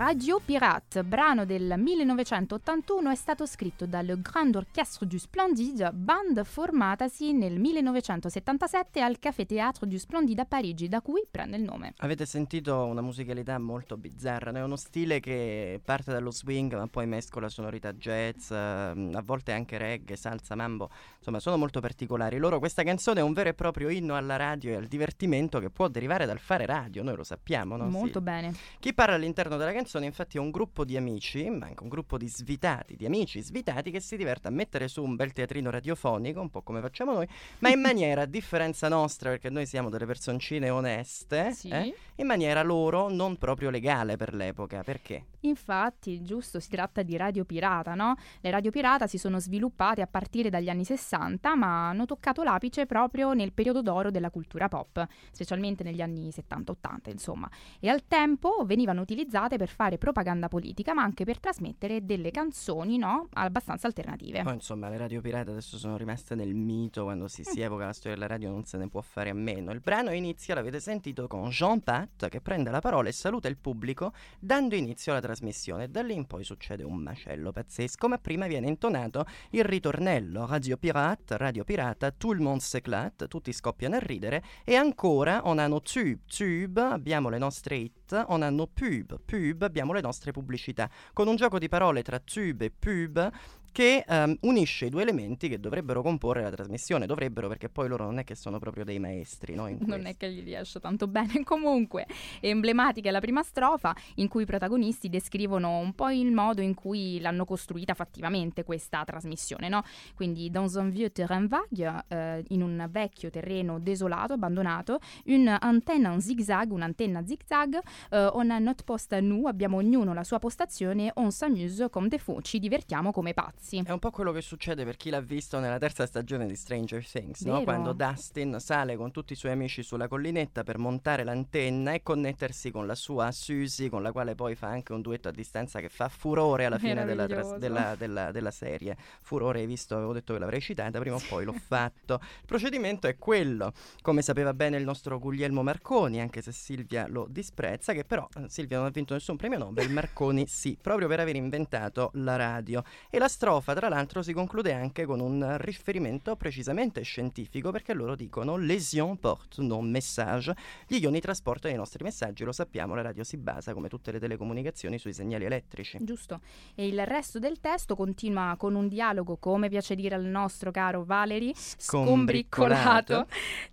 Radio 0.00 0.40
Pirate, 0.42 1.04
brano 1.04 1.44
del 1.44 1.74
1981, 1.76 3.10
è 3.10 3.14
stato 3.14 3.44
scritto 3.44 3.84
dal 3.84 4.18
Grand 4.22 4.56
Orchestre 4.56 5.06
du 5.06 5.18
Splendide, 5.18 5.90
band 5.92 6.42
formatasi 6.42 7.34
nel 7.34 7.60
1977 7.60 9.02
al 9.02 9.18
Café 9.18 9.44
Théâtre 9.44 9.86
du 9.86 9.98
Splendide 9.98 10.40
a 10.40 10.46
Parigi, 10.46 10.88
da 10.88 11.02
cui 11.02 11.26
prende 11.30 11.58
il 11.58 11.64
nome. 11.64 11.92
Avete 11.98 12.24
sentito 12.24 12.86
una 12.86 13.02
musicalità 13.02 13.58
molto 13.58 13.98
bizzarra, 13.98 14.50
è 14.52 14.62
uno 14.62 14.76
stile 14.76 15.20
che 15.20 15.78
parte 15.84 16.12
dallo 16.12 16.30
swing 16.30 16.74
ma 16.76 16.86
poi 16.86 17.06
mescola 17.06 17.50
sonorità 17.50 17.92
jazz, 17.92 18.50
ehm, 18.52 19.10
a 19.12 19.20
volte 19.20 19.52
anche 19.52 19.76
reggae, 19.76 20.16
salsa, 20.16 20.54
mambo, 20.54 20.88
insomma 21.18 21.40
sono 21.40 21.58
molto 21.58 21.80
particolari. 21.80 22.38
Loro 22.38 22.58
questa 22.58 22.82
canzone 22.84 23.20
è 23.20 23.22
un 23.22 23.34
vero 23.34 23.50
e 23.50 23.54
proprio 23.54 23.90
inno 23.90 24.16
alla 24.16 24.36
radio 24.36 24.70
e 24.70 24.76
al 24.76 24.86
divertimento 24.86 25.58
che 25.58 25.68
può 25.68 25.88
derivare 25.88 26.24
dal 26.24 26.38
fare 26.38 26.64
radio, 26.64 27.02
noi 27.02 27.16
lo 27.16 27.22
sappiamo, 27.22 27.76
no? 27.76 27.86
Molto 27.90 28.20
sì. 28.20 28.24
bene. 28.24 28.54
Chi 28.78 28.94
parla 28.94 29.16
all'interno 29.16 29.58
della 29.58 29.72
canzone 29.72 29.88
canzone 29.90 30.06
infatti 30.06 30.36
è 30.36 30.40
un 30.40 30.52
gruppo 30.52 30.84
di 30.84 30.96
amici, 30.96 31.50
ma 31.50 31.66
anche 31.66 31.82
un 31.82 31.88
gruppo 31.88 32.16
di 32.16 32.28
svitati, 32.28 32.94
di 32.94 33.06
amici 33.06 33.40
svitati 33.40 33.90
che 33.90 33.98
si 33.98 34.16
diverte 34.16 34.46
a 34.46 34.50
mettere 34.52 34.86
su 34.86 35.02
un 35.02 35.16
bel 35.16 35.32
teatrino 35.32 35.68
radiofonico, 35.68 36.40
un 36.40 36.48
po' 36.48 36.62
come 36.62 36.80
facciamo 36.80 37.12
noi, 37.12 37.26
ma 37.58 37.70
in 37.70 37.80
maniera, 37.82 38.22
a 38.22 38.26
differenza 38.26 38.86
nostra, 38.86 39.30
perché 39.30 39.50
noi 39.50 39.66
siamo 39.66 39.90
delle 39.90 40.06
personcine 40.06 40.70
oneste, 40.70 41.52
sì. 41.52 41.70
eh, 41.70 41.92
in 42.20 42.26
maniera 42.26 42.62
loro 42.62 43.08
non 43.08 43.36
proprio 43.36 43.70
legale 43.70 44.16
per 44.16 44.34
l'epoca. 44.34 44.82
Perché? 44.82 45.24
Infatti, 45.40 46.22
giusto, 46.22 46.60
si 46.60 46.68
tratta 46.68 47.02
di 47.02 47.16
radio 47.16 47.44
pirata, 47.44 47.94
no? 47.94 48.14
Le 48.40 48.50
radio 48.50 48.70
pirata 48.70 49.06
si 49.06 49.16
sono 49.16 49.40
sviluppate 49.40 50.02
a 50.02 50.06
partire 50.06 50.50
dagli 50.50 50.68
anni 50.68 50.84
60, 50.84 51.56
ma 51.56 51.88
hanno 51.88 52.04
toccato 52.04 52.42
l'apice 52.42 52.84
proprio 52.86 53.32
nel 53.32 53.52
periodo 53.52 53.80
d'oro 53.80 54.10
della 54.10 54.30
cultura 54.30 54.68
pop, 54.68 55.04
specialmente 55.30 55.82
negli 55.82 56.02
anni 56.02 56.28
70-80, 56.28 57.10
insomma. 57.10 57.50
E 57.80 57.88
al 57.88 58.06
tempo 58.06 58.64
venivano 58.66 59.00
utilizzate 59.00 59.56
per 59.56 59.68
fare 59.68 59.96
propaganda 59.96 60.48
politica, 60.48 60.92
ma 60.92 61.02
anche 61.02 61.24
per 61.24 61.40
trasmettere 61.40 62.04
delle 62.04 62.30
canzoni, 62.30 62.98
no? 62.98 63.28
Abbastanza 63.32 63.86
alternative. 63.86 64.42
Poi 64.42 64.54
insomma 64.54 64.90
le 64.90 64.98
radio 64.98 65.22
pirate 65.22 65.50
adesso 65.50 65.78
sono 65.78 65.96
rimaste 65.96 66.34
nel 66.34 66.54
mito, 66.54 67.04
quando 67.04 67.28
si, 67.28 67.44
si 67.44 67.60
evoca 67.60 67.86
la 67.86 67.92
storia 67.94 68.14
della 68.14 68.26
radio 68.26 68.50
non 68.50 68.64
se 68.64 68.76
ne 68.76 68.88
può 68.88 69.00
fare 69.00 69.30
a 69.30 69.34
meno. 69.34 69.72
Il 69.72 69.80
brano 69.80 70.12
inizia, 70.12 70.54
l'avete 70.54 70.80
sentito, 70.80 71.26
con 71.26 71.48
Jean 71.48 71.82
Pat 72.10 72.28
che 72.28 72.40
prende 72.40 72.70
la 72.70 72.80
parola 72.80 73.08
e 73.08 73.12
saluta 73.12 73.48
il 73.48 73.56
pubblico 73.56 74.12
dando 74.38 74.74
inizio 74.74 75.12
alla 75.12 75.20
trasmissione. 75.20 75.90
Da 75.90 76.02
lì 76.02 76.14
in 76.14 76.26
poi 76.26 76.44
succede 76.44 76.82
un 76.82 76.96
macello 76.96 77.52
pazzesco, 77.52 78.08
ma 78.08 78.18
prima 78.18 78.46
viene 78.46 78.68
intonato 78.68 79.24
il 79.50 79.64
ritornello 79.64 80.46
Radio 80.46 80.76
Pirate, 80.76 81.36
Radio 81.36 81.64
Pirata, 81.64 82.10
tout 82.10 82.36
le 82.36 82.42
monde 82.42 82.60
s'éclate, 82.60 83.28
tutti 83.28 83.52
scoppiano 83.52 83.96
a 83.96 83.98
ridere 83.98 84.42
e 84.64 84.74
ancora 84.74 85.46
on 85.46 85.56
nos 85.56 85.82
tube, 85.82 86.20
tube, 86.26 86.80
abbiamo 86.80 87.28
le 87.28 87.38
nostre 87.38 87.76
hit, 87.76 87.99
on 88.12 88.42
a 88.42 88.50
nos 88.50 88.68
pub, 88.72 89.20
pub, 89.24 89.62
abbiamo 89.62 89.92
le 89.92 90.00
nostre 90.00 90.32
pubblicità. 90.32 90.88
Con 91.12 91.28
un 91.28 91.36
gioco 91.36 91.58
di 91.58 91.68
parole 91.68 92.02
tra 92.02 92.18
tube 92.18 92.66
e 92.66 92.70
pub 92.70 93.30
che 93.72 94.04
um, 94.08 94.36
unisce 94.40 94.86
i 94.86 94.88
due 94.88 95.02
elementi 95.02 95.48
che 95.48 95.60
dovrebbero 95.60 96.02
comporre 96.02 96.42
la 96.42 96.50
trasmissione. 96.50 97.06
Dovrebbero 97.06 97.48
perché 97.48 97.68
poi 97.68 97.88
loro 97.88 98.04
non 98.04 98.18
è 98.18 98.24
che 98.24 98.34
sono 98.34 98.58
proprio 98.58 98.84
dei 98.84 98.98
maestri. 98.98 99.54
No, 99.54 99.68
non 99.80 100.06
è 100.06 100.16
che 100.16 100.30
gli 100.30 100.42
riesce 100.42 100.80
tanto 100.80 101.06
bene. 101.06 101.42
Comunque, 101.44 102.06
è 102.40 102.48
emblematica 102.48 103.10
la 103.10 103.20
prima 103.20 103.42
strofa 103.42 103.94
in 104.16 104.28
cui 104.28 104.42
i 104.42 104.46
protagonisti 104.46 105.08
descrivono 105.08 105.78
un 105.78 105.94
po' 105.94 106.10
il 106.10 106.32
modo 106.32 106.60
in 106.60 106.74
cui 106.74 107.20
l'hanno 107.20 107.44
costruita 107.44 107.94
fattivamente 107.94 108.64
questa 108.64 109.04
trasmissione. 109.04 109.68
No? 109.68 109.82
Quindi, 110.14 110.50
dans 110.50 110.74
un 110.74 110.90
vieux 110.90 111.12
terrain 111.12 111.46
vague, 111.46 112.04
eh, 112.08 112.44
in 112.48 112.62
un 112.62 112.88
vecchio 112.90 113.30
terreno 113.30 113.78
desolato, 113.78 114.32
abbandonato, 114.32 114.98
un'antenna 115.26 116.12
en 116.12 116.20
zigzag, 116.20 116.72
un'antenna 116.72 117.24
zigzag, 117.24 117.78
eh, 118.10 118.28
on 118.32 118.50
a 118.50 118.58
notre 118.58 118.84
poste 118.84 119.14
à 119.14 119.20
nous, 119.20 119.46
abbiamo 119.46 119.78
ognuno 119.78 120.14
la 120.14 120.24
sua 120.24 120.38
postazione, 120.38 121.10
on 121.16 121.30
s'amuse 121.30 121.88
comme 121.90 122.08
des 122.08 122.20
fous, 122.20 122.40
ci 122.42 122.58
divertiamo 122.58 123.12
come 123.12 123.34
pazzi. 123.34 123.82
È 123.84 123.92
un 123.92 123.98
po' 123.98 124.10
quello 124.10 124.32
che 124.32 124.40
succede 124.40 124.84
per 124.84 124.96
chi 124.96 125.10
l'ha 125.10 125.20
visto 125.20 125.58
nella 125.58 125.78
terza 125.78 126.06
stagione 126.06 126.46
di 126.46 126.56
Stranger 126.56 127.06
Things, 127.06 127.42
no? 127.42 127.62
quando 127.62 127.92
Dustin 127.92 128.56
sale 128.58 128.96
con 128.96 129.10
tutti 129.10 129.32
i 129.32 129.36
suoi 129.36 129.52
amici 129.52 129.82
sulla 129.82 130.08
collinetta 130.08 130.62
per 130.62 130.78
montare 130.78 131.24
l'antenna 131.24 131.92
e 131.92 132.02
connettersi 132.02 132.70
con 132.70 132.86
la 132.86 132.94
sua 132.94 133.30
Susie, 133.32 133.88
con 133.88 134.02
la 134.02 134.12
quale 134.12 134.34
poi 134.34 134.54
fa 134.54 134.68
anche 134.68 134.92
un 134.92 135.00
duetto 135.00 135.28
a 135.28 135.32
distanza 135.32 135.80
che 135.80 135.88
fa 135.88 136.08
furore 136.08 136.64
alla 136.64 136.78
fine 136.78 137.04
della, 137.04 137.26
della, 137.26 137.94
della, 137.96 138.30
della, 138.30 138.50
serie. 138.50 138.96
Furore, 139.22 139.60
hai 139.60 139.66
visto, 139.66 139.96
avevo 139.96 140.12
detto 140.12 140.32
che 140.32 140.38
l'avrei 140.38 140.60
citata, 140.60 140.98
prima 140.98 141.16
o 141.16 141.22
poi 141.28 141.44
l'ho 141.44 141.52
fatto. 141.58 142.20
Il 142.22 142.46
procedimento 142.46 143.06
è 143.06 143.16
quello, 143.16 143.72
come 144.02 144.22
sapeva 144.22 144.54
bene 144.54 144.76
il 144.76 144.84
nostro 144.84 145.18
Guglielmo 145.18 145.62
Marconi, 145.62 146.20
anche 146.20 146.42
se 146.42 146.52
Silvia 146.52 147.06
lo 147.08 147.26
disprezza, 147.28 147.89
che 147.92 148.04
però 148.04 148.28
eh, 148.36 148.48
Silvia 148.48 148.78
non 148.78 148.86
ha 148.86 148.90
vinto 148.90 149.14
nessun 149.14 149.36
premio 149.36 149.58
Nobel, 149.58 149.90
Marconi 149.90 150.46
sì, 150.46 150.76
proprio 150.80 151.08
per 151.08 151.20
aver 151.20 151.36
inventato 151.36 152.10
la 152.14 152.36
radio. 152.36 152.82
E 153.08 153.18
la 153.18 153.28
strofa, 153.28 153.74
tra 153.74 153.88
l'altro, 153.88 154.22
si 154.22 154.32
conclude 154.32 154.72
anche 154.72 155.04
con 155.04 155.20
un 155.20 155.56
riferimento 155.58 156.36
precisamente 156.36 157.02
scientifico 157.02 157.70
perché 157.70 157.94
loro 157.94 158.14
dicono 158.14 158.56
les 158.56 158.92
ions 158.92 159.18
portent 159.18 159.66
nos 159.66 159.82
messages. 159.82 160.54
Gli 160.86 160.96
ioni 160.96 161.20
trasportano 161.20 161.74
i 161.74 161.76
nostri 161.76 162.04
messaggi, 162.04 162.44
lo 162.44 162.52
sappiamo, 162.52 162.94
la 162.94 163.02
radio 163.02 163.24
si 163.24 163.36
basa 163.36 163.74
come 163.74 163.88
tutte 163.88 164.12
le 164.12 164.18
telecomunicazioni 164.18 164.98
sui 164.98 165.12
segnali 165.12 165.44
elettrici. 165.44 165.98
Giusto. 166.00 166.40
E 166.74 166.86
il 166.86 167.04
resto 167.06 167.38
del 167.38 167.60
testo 167.60 167.94
continua 167.94 168.54
con 168.56 168.74
un 168.74 168.88
dialogo, 168.88 169.36
come 169.36 169.68
piace 169.68 169.94
dire 169.94 170.14
al 170.14 170.24
nostro 170.24 170.70
caro 170.70 171.04
Valery, 171.04 171.52
scombriccolato 171.54 173.26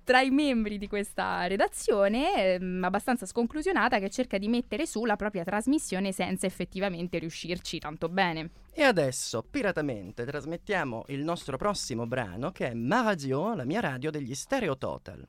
tra 0.03 0.21
i 0.21 0.29
membri 0.29 0.77
di 0.77 0.87
questa 0.87 1.47
redazione, 1.47 2.53
ehm, 2.53 2.83
abbastanza 2.83 3.25
sconclusionata, 3.25 3.99
che 3.99 4.06
cerca 4.09 4.37
di 4.37 4.47
mettere 4.47 4.85
su 4.85 5.05
la 5.05 5.15
propria 5.15 5.43
trasmissione 5.43 6.11
senza 6.11 6.45
effettivamente 6.45 7.19
riuscirci 7.19 7.79
tanto 7.79 8.09
bene. 8.09 8.51
E 8.73 8.83
adesso, 8.83 9.43
piratamente, 9.43 10.25
trasmettiamo 10.25 11.05
il 11.07 11.23
nostro 11.23 11.57
prossimo 11.57 12.05
brano 12.05 12.51
che 12.51 12.69
è 12.69 12.73
Ma 12.73 13.01
Radio, 13.01 13.55
la 13.55 13.65
mia 13.65 13.79
radio 13.79 14.11
degli 14.11 14.35
Stereo 14.35 14.77
Total. 14.77 15.27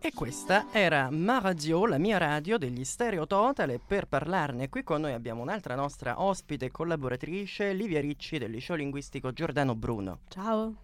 E 0.00 0.12
questa 0.12 0.66
era 0.72 1.08
Ma 1.10 1.38
Radio, 1.38 1.86
la 1.86 1.96
mia 1.98 2.18
radio 2.18 2.58
degli 2.58 2.84
Stereo 2.84 3.26
Total 3.26 3.70
e 3.70 3.80
per 3.80 4.06
parlarne 4.06 4.68
qui 4.68 4.82
con 4.82 5.00
noi 5.00 5.12
abbiamo 5.12 5.40
un'altra 5.40 5.74
nostra 5.74 6.20
ospite 6.20 6.66
e 6.66 6.70
collaboratrice, 6.70 7.72
Livia 7.72 8.00
Ricci 8.00 8.36
del 8.36 8.50
liceo 8.50 8.76
linguistico 8.76 9.32
Giordano 9.32 9.74
Bruno. 9.74 10.20
Ciao. 10.28 10.83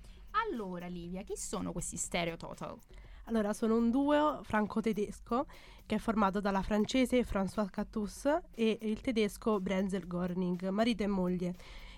Allora 0.51 0.87
Livia, 0.87 1.23
chi 1.23 1.37
sono 1.37 1.73
questi 1.73 1.97
Stereo 1.97 2.37
Total? 2.37 2.77
Allora, 3.25 3.53
sono 3.53 3.77
un 3.77 3.91
duo 3.91 4.41
franco-tedesco 4.43 5.47
che 5.87 5.97
è 5.97 5.99
formato 5.99 6.41
dalla 6.41 6.63
francese 6.63 7.25
François 7.25 7.69
Catus 7.71 8.27
e 8.55 8.79
il 8.83 9.01
tedesco 9.01 9.61
Brenzel 9.61 10.07
Gorning, 10.07 10.69
marito 10.69 11.05
e 11.05 11.07
moglie. 11.07 11.55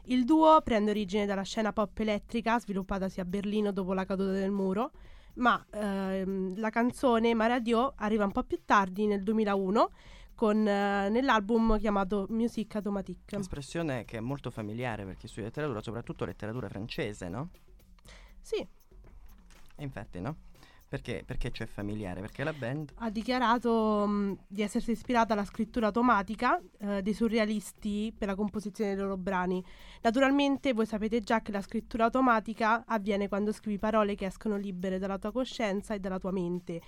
Il 0.07 0.25
duo 0.25 0.61
prende 0.62 0.90
origine 0.90 1.27
dalla 1.27 1.42
scena 1.42 1.73
pop 1.73 1.99
elettrica 1.99 2.59
sviluppatasi 2.59 3.21
a 3.21 3.25
Berlino 3.25 3.73
dopo 3.73 3.95
la 3.95 4.05
caduta 4.05 4.33
del 4.33 4.51
muro, 4.51 4.90
ma 5.35 5.64
ehm, 5.71 6.59
la 6.59 6.71
canzone 6.71 7.33
Maradio 7.35 7.95
arriva 7.97 8.25
un 8.25 8.33
po' 8.33 8.42
più 8.42 8.61
tardi, 8.64 9.07
nel 9.07 9.23
2001, 9.23 9.90
con, 10.35 10.66
eh, 10.66 11.09
nell'album 11.09 11.79
chiamato 11.79 12.27
Musique 12.31 12.79
Automatique. 12.79 13.38
Espressione 13.38 14.05
che 14.05 14.18
è 14.18 14.21
molto 14.21 14.51
familiare 14.51 15.05
per 15.05 15.16
chi 15.16 15.29
studia 15.29 15.45
letteratura, 15.45 15.81
soprattutto 15.81 16.25
letteratura 16.25 16.68
francese, 16.68 17.29
no? 17.29 17.51
Sì. 18.43 18.57
E 18.59 19.83
infatti, 19.83 20.21
no? 20.21 20.37
Perché, 20.93 21.23
perché 21.25 21.51
c'è 21.51 21.65
familiare? 21.65 22.21
Perché 22.21 22.45
la 22.45 22.53
band 22.53 22.93
ha 22.97 23.09
dichiarato 23.09 24.07
mh, 24.07 24.41
di 24.47 24.61
essersi 24.61 24.91
ispirata 24.91 25.33
alla 25.33 25.47
scrittura 25.47 25.87
automatica 25.87 26.61
eh, 26.81 27.01
dei 27.01 27.15
surrealisti 27.15 28.15
per 28.17 28.29
la 28.29 28.35
composizione 28.35 28.95
dei 28.95 29.03
loro 29.03 29.17
brani. 29.17 29.65
Naturalmente 30.03 30.75
voi 30.75 30.85
sapete 30.85 31.21
già 31.21 31.41
che 31.41 31.51
la 31.51 31.63
scrittura 31.63 32.05
automatica 32.05 32.85
avviene 32.87 33.29
quando 33.29 33.53
scrivi 33.53 33.79
parole 33.79 34.15
che 34.15 34.27
escono 34.27 34.59
libere 34.59 34.99
dalla 34.99 35.17
tua 35.17 35.33
coscienza 35.33 35.95
e 35.95 35.99
dalla 35.99 36.19
tua 36.19 36.31
mente. 36.31 36.83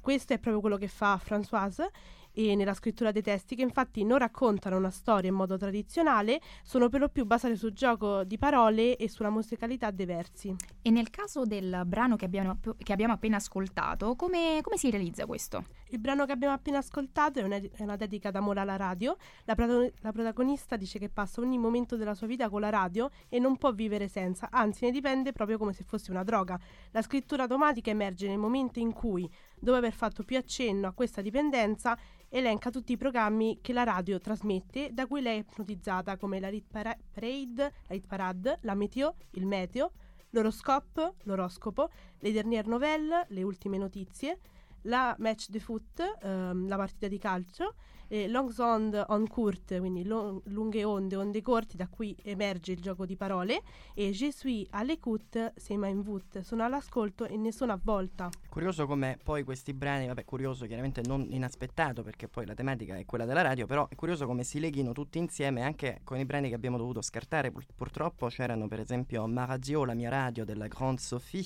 Questo 0.00 0.32
è 0.32 0.38
proprio 0.38 0.62
quello 0.62 0.78
che 0.78 0.88
fa 0.88 1.20
Françoise 1.22 1.88
e 2.32 2.54
nella 2.54 2.74
scrittura 2.74 3.12
dei 3.12 3.22
testi, 3.22 3.56
che 3.56 3.62
infatti 3.62 4.04
non 4.04 4.18
raccontano 4.18 4.76
una 4.76 4.90
storia 4.90 5.30
in 5.30 5.36
modo 5.36 5.56
tradizionale, 5.56 6.40
sono 6.62 6.88
per 6.88 7.00
lo 7.00 7.08
più 7.08 7.24
basate 7.24 7.56
sul 7.56 7.72
gioco 7.72 8.24
di 8.24 8.38
parole 8.38 8.96
e 8.96 9.08
sulla 9.08 9.30
musicalità 9.30 9.90
dei 9.90 10.06
versi. 10.06 10.54
E 10.82 10.90
nel 10.90 11.10
caso 11.10 11.44
del 11.44 11.82
brano 11.86 12.16
che 12.16 12.24
abbiamo, 12.24 12.58
che 12.76 12.92
abbiamo 12.92 13.12
appena 13.12 13.36
ascoltato, 13.36 14.16
come, 14.16 14.60
come, 14.62 14.76
si 14.76 14.90
realizza 14.90 15.26
questo? 15.26 15.64
Il 15.92 15.98
brano 15.98 16.24
che 16.24 16.30
abbiamo 16.30 16.54
appena 16.54 16.78
ascoltato 16.78 17.40
è 17.40 17.42
una, 17.42 17.56
è 17.56 17.82
una 17.82 17.96
dedica 17.96 18.30
d'amore 18.30 18.60
alla 18.60 18.76
radio. 18.76 19.16
La, 19.44 19.56
prato- 19.56 19.90
la 20.00 20.12
protagonista 20.12 20.76
dice 20.76 21.00
che 21.00 21.08
passa 21.08 21.40
ogni 21.40 21.58
momento 21.58 21.96
della 21.96 22.14
sua 22.14 22.28
vita 22.28 22.48
con 22.48 22.60
la 22.60 22.70
radio 22.70 23.10
e 23.28 23.40
non 23.40 23.56
può 23.56 23.72
vivere 23.72 24.06
senza, 24.06 24.50
anzi 24.52 24.84
ne 24.84 24.92
dipende 24.92 25.32
proprio 25.32 25.58
come 25.58 25.72
se 25.72 25.82
fosse 25.82 26.12
una 26.12 26.22
droga. 26.22 26.56
La 26.92 27.02
scrittura 27.02 27.42
automatica 27.42 27.90
emerge 27.90 28.28
nel 28.28 28.38
momento 28.38 28.78
in 28.78 28.92
cui, 28.92 29.28
dopo 29.58 29.76
aver 29.76 29.92
fatto 29.92 30.22
più 30.22 30.36
accenno 30.36 30.86
a 30.86 30.92
questa 30.92 31.22
dipendenza, 31.22 31.98
elenca 32.28 32.70
tutti 32.70 32.92
i 32.92 32.96
programmi 32.96 33.58
che 33.60 33.72
la 33.72 33.82
radio 33.82 34.20
trasmette, 34.20 34.90
da 34.92 35.08
cui 35.08 35.20
lei 35.20 35.38
è 35.38 35.40
ipnotizzata, 35.40 36.16
come 36.16 36.38
la 36.38 36.48
Rit 36.48 36.66
Parade, 36.70 37.72
la 37.88 37.94
Hit 37.96 38.06
Parade, 38.06 38.58
la 38.62 38.74
Meteo, 38.74 39.16
il 39.32 39.44
Meteo, 39.44 39.90
l'Oroscope, 40.30 41.14
l'oroscopo, 41.24 41.90
le 42.20 42.30
dernière 42.30 42.68
novelle, 42.68 43.26
le 43.30 43.42
ultime 43.42 43.76
notizie, 43.76 44.38
la 44.82 45.14
Match 45.18 45.48
de 45.48 45.60
Foot, 45.60 46.18
ehm, 46.22 46.68
la 46.68 46.76
partita 46.76 47.08
di 47.08 47.18
calcio, 47.18 47.74
eh, 48.10 48.28
Longs 48.28 48.58
on, 48.58 49.04
on 49.08 49.26
court, 49.26 49.78
quindi 49.78 50.04
long, 50.04 50.40
lunghe 50.46 50.84
onde, 50.84 51.16
onde 51.16 51.40
corti, 51.40 51.76
da 51.76 51.86
cui 51.88 52.14
emerge 52.24 52.72
il 52.72 52.80
gioco 52.80 53.06
di 53.06 53.16
parole, 53.16 53.62
e 53.94 54.12
Je 54.12 54.30
suis 54.32 54.66
à 54.72 54.82
l'écoute, 54.82 55.52
c'est 55.56 55.74
in 55.74 56.02
voûte, 56.02 56.42
sono 56.42 56.64
all'ascolto 56.64 57.24
e 57.26 57.36
ne 57.36 57.52
sono 57.52 57.72
avvolta. 57.72 58.28
Curioso 58.48 58.86
come 58.86 59.18
poi 59.22 59.44
questi 59.44 59.72
brani, 59.72 60.08
vabbè 60.08 60.24
curioso 60.24 60.66
chiaramente 60.66 61.02
non 61.04 61.26
inaspettato 61.30 62.02
perché 62.02 62.26
poi 62.26 62.44
la 62.44 62.54
tematica 62.54 62.96
è 62.96 63.04
quella 63.06 63.24
della 63.24 63.42
radio, 63.42 63.66
però 63.66 63.86
è 63.88 63.94
curioso 63.94 64.26
come 64.26 64.42
si 64.42 64.58
leghino 64.58 64.92
tutti 64.92 65.18
insieme 65.18 65.62
anche 65.62 66.00
con 66.02 66.18
i 66.18 66.24
brani 66.24 66.48
che 66.48 66.54
abbiamo 66.54 66.76
dovuto 66.76 67.00
scartare, 67.02 67.52
Pur- 67.52 67.66
purtroppo 67.74 68.26
c'erano 68.26 68.66
per 68.66 68.80
esempio 68.80 69.26
Ma 69.28 69.44
Radio, 69.44 69.84
la 69.84 69.94
mia 69.94 70.10
radio 70.10 70.44
della 70.44 70.66
Grande 70.66 71.00
Sophie, 71.00 71.44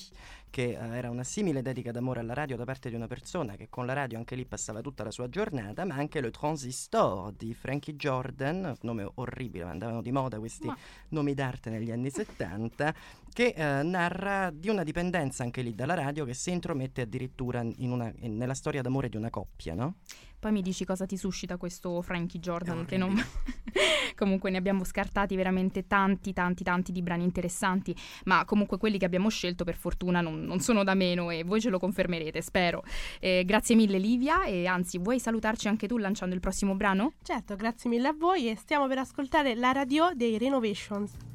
che 0.50 0.70
eh, 0.70 0.96
era 0.96 1.10
una 1.10 1.24
simile 1.24 1.62
dedica 1.62 1.90
d'amore 1.90 2.20
alla 2.20 2.34
radio 2.34 2.56
da 2.56 2.64
parte 2.64 2.88
di 2.88 2.94
una 2.94 3.06
persona 3.06 3.56
che 3.56 3.68
con 3.68 3.86
la 3.86 3.92
radio 3.92 4.18
anche 4.18 4.36
lì 4.36 4.46
passava 4.46 4.80
tutta 4.80 5.04
la 5.04 5.10
sua 5.10 5.28
giornata, 5.28 5.84
ma 5.84 5.96
anche 5.96 6.20
Le 6.20 6.30
Transistor 6.54 7.32
di 7.32 7.52
Frankie 7.52 7.96
Jordan, 7.96 8.76
nome 8.82 9.10
orribile, 9.14 9.64
andavano 9.64 10.00
di 10.00 10.12
moda 10.12 10.38
questi 10.38 10.68
ma... 10.68 10.76
nomi 11.08 11.34
d'arte 11.34 11.68
negli 11.68 11.90
anni 11.90 12.10
70, 12.10 12.94
che 13.32 13.54
eh, 13.56 13.82
narra 13.82 14.50
di 14.50 14.68
una 14.68 14.84
dipendenza 14.84 15.42
anche 15.42 15.62
lì 15.62 15.74
dalla 15.74 15.94
radio 15.94 16.24
che 16.24 16.32
si 16.32 16.52
intromette 16.52 17.00
addirittura 17.00 17.60
in 17.60 17.90
una, 17.90 18.12
in, 18.20 18.36
nella 18.36 18.54
storia 18.54 18.82
d'amore 18.82 19.08
di 19.08 19.16
una 19.16 19.30
coppia, 19.30 19.74
no? 19.74 19.96
Poi 20.44 20.52
mi 20.52 20.60
dici 20.60 20.84
cosa 20.84 21.06
ti 21.06 21.16
suscita 21.16 21.56
questo 21.56 22.02
Frankie 22.02 22.38
Jordan, 22.38 22.84
che 22.84 22.98
non... 22.98 23.14
comunque 24.14 24.50
ne 24.50 24.58
abbiamo 24.58 24.84
scartati 24.84 25.36
veramente 25.36 25.86
tanti, 25.86 26.34
tanti, 26.34 26.62
tanti 26.62 26.92
di 26.92 27.00
brani 27.00 27.24
interessanti, 27.24 27.96
ma 28.24 28.44
comunque 28.44 28.76
quelli 28.76 28.98
che 28.98 29.06
abbiamo 29.06 29.30
scelto 29.30 29.64
per 29.64 29.74
fortuna 29.74 30.20
non, 30.20 30.44
non 30.44 30.60
sono 30.60 30.84
da 30.84 30.92
meno 30.92 31.30
e 31.30 31.44
voi 31.44 31.62
ce 31.62 31.70
lo 31.70 31.78
confermerete, 31.78 32.42
spero. 32.42 32.82
Eh, 33.20 33.44
grazie 33.46 33.74
mille 33.74 33.96
Livia 33.96 34.44
e 34.44 34.66
anzi 34.66 34.98
vuoi 34.98 35.18
salutarci 35.18 35.66
anche 35.66 35.88
tu 35.88 35.96
lanciando 35.96 36.34
il 36.34 36.42
prossimo 36.42 36.74
brano? 36.74 37.14
Certo, 37.22 37.56
grazie 37.56 37.88
mille 37.88 38.08
a 38.08 38.12
voi 38.12 38.50
e 38.50 38.54
stiamo 38.54 38.86
per 38.86 38.98
ascoltare 38.98 39.54
la 39.54 39.72
radio 39.72 40.10
dei 40.14 40.36
Renovations. 40.36 41.33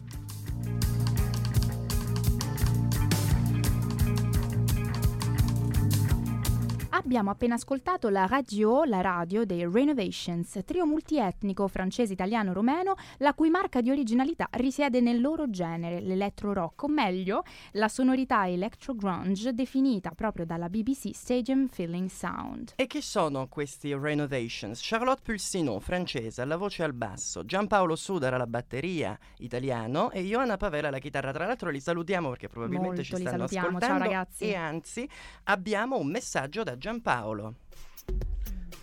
Abbiamo 7.02 7.30
appena 7.30 7.56
ascoltato 7.56 8.10
la 8.10 8.26
radio, 8.26 8.84
la 8.84 9.00
radio 9.00 9.46
dei 9.46 9.66
Renovations, 9.66 10.60
trio 10.66 10.86
multietnico 10.86 11.66
francese-italiano-romeno, 11.70 12.94
la 13.20 13.34
cui 13.34 13.50
marca 13.50 13.80
di 13.80 13.90
originalità 13.90 14.50
risiede 14.52 15.00
nel 15.00 15.22
loro 15.22 15.50
genere, 15.50 16.02
l'electro 16.02 16.52
rock, 16.52 16.84
o 16.84 16.88
meglio, 16.90 17.44
la 17.72 17.88
sonorità 17.88 18.50
electro 18.50 18.96
grunge 18.96 19.54
definita 19.54 20.12
proprio 20.12 20.46
dalla 20.46 20.68
BBC 20.68 21.12
Stadium 21.14 21.70
Feeling 21.70 22.10
Sound. 22.10 22.74
E 22.76 22.86
chi 22.86 23.02
sono 23.02 23.48
questi 23.48 23.94
Renovations? 23.94 24.82
Charlotte 24.84 25.22
Pulsino, 25.24 25.80
francese, 25.80 26.42
alla 26.42 26.58
voce 26.58 26.84
al 26.84 26.94
basso, 26.94 27.46
Giampaolo 27.46 27.96
Sudar 27.96 28.34
alla 28.34 28.46
batteria, 28.46 29.18
italiano, 29.38 30.12
e 30.12 30.20
Ioana 30.24 30.58
Pavela 30.58 30.90
alla 30.90 31.00
chitarra. 31.00 31.32
Tra 31.32 31.46
l'altro 31.46 31.70
li 31.70 31.80
salutiamo 31.80 32.28
perché 32.28 32.50
probabilmente 32.50 32.96
Molto 32.98 33.04
ci 33.04 33.16
stanno 33.16 33.46
ascoltando. 33.46 33.80
Ciao, 33.80 33.98
ragazzi. 33.98 34.44
E 34.44 34.56
anzi 34.56 35.10
abbiamo 35.46 35.98
un 35.98 36.08
messaggio 36.08 36.62
da 36.62 36.72
Giampaolo. 36.72 36.88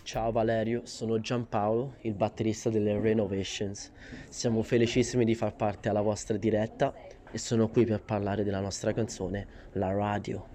Ciao 0.03 0.31
Valerio, 0.31 0.85
sono 0.85 1.19
Giampaolo, 1.19 1.95
il 2.03 2.13
batterista 2.13 2.69
delle 2.69 2.97
Renovations. 2.97 3.91
Siamo 4.29 4.63
felicissimi 4.63 5.25
di 5.25 5.35
far 5.35 5.53
parte 5.53 5.89
alla 5.89 5.99
vostra 5.99 6.37
diretta 6.37 6.93
e 7.29 7.37
sono 7.37 7.67
qui 7.67 7.83
per 7.83 8.01
parlare 8.01 8.45
della 8.45 8.61
nostra 8.61 8.93
canzone, 8.93 9.45
La 9.73 9.91
Radio. 9.91 10.47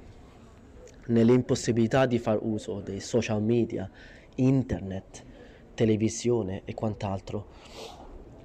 Nell'impossibilità 1.09 2.07
di 2.07 2.19
far 2.19 2.39
uso 2.41 2.81
dei 2.81 3.01
social 3.01 3.43
media, 3.43 3.91
internet, 4.37 5.23
televisione 5.75 6.63
e 6.65 6.73
quant'altro, 6.73 7.49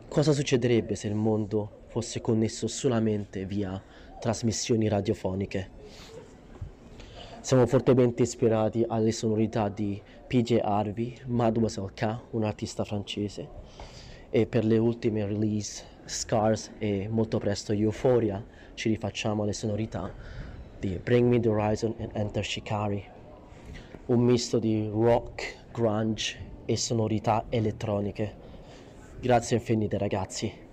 cosa 0.10 0.34
succederebbe 0.34 0.96
se 0.96 1.08
il 1.08 1.16
mondo 1.16 1.84
fosse 1.88 2.20
connesso 2.20 2.68
solamente 2.68 3.46
via 3.46 3.82
trasmissioni 4.20 4.90
radiofoniche? 4.90 6.17
Siamo 7.42 7.66
fortemente 7.66 8.24
ispirati 8.24 8.84
alle 8.88 9.12
sonorità 9.12 9.70
di 9.70 10.02
PJ 10.28 10.60
Harvey, 10.62 11.18
Mademoiselle 11.28 11.94
K, 11.94 12.18
un 12.32 12.44
artista 12.44 12.84
francese, 12.84 13.48
e 14.30 14.46
per 14.48 14.66
le 14.66 14.78
ultime 14.78 15.26
release 15.26 15.84
Scars 16.04 16.74
e 16.78 17.08
molto 17.10 17.38
presto 17.38 17.72
Euphoria 17.72 18.44
ci 18.74 18.90
rifacciamo 18.90 19.44
alle 19.44 19.54
sonorità 19.54 20.14
di 20.80 21.00
Bring 21.02 21.30
Me 21.30 21.40
the 21.40 21.48
Horizon 21.48 21.96
e 21.98 22.10
Enter 22.14 22.46
Shikari, 22.46 23.04
un 24.08 24.20
misto 24.20 24.60
di 24.60 24.90
rock, 24.92 25.70
grunge 25.72 26.38
e 26.66 26.76
sonorità 26.76 27.46
elettroniche. 27.50 28.36
Grazie 29.20 29.58
infinite 29.58 29.98
ragazzi. 29.98 30.66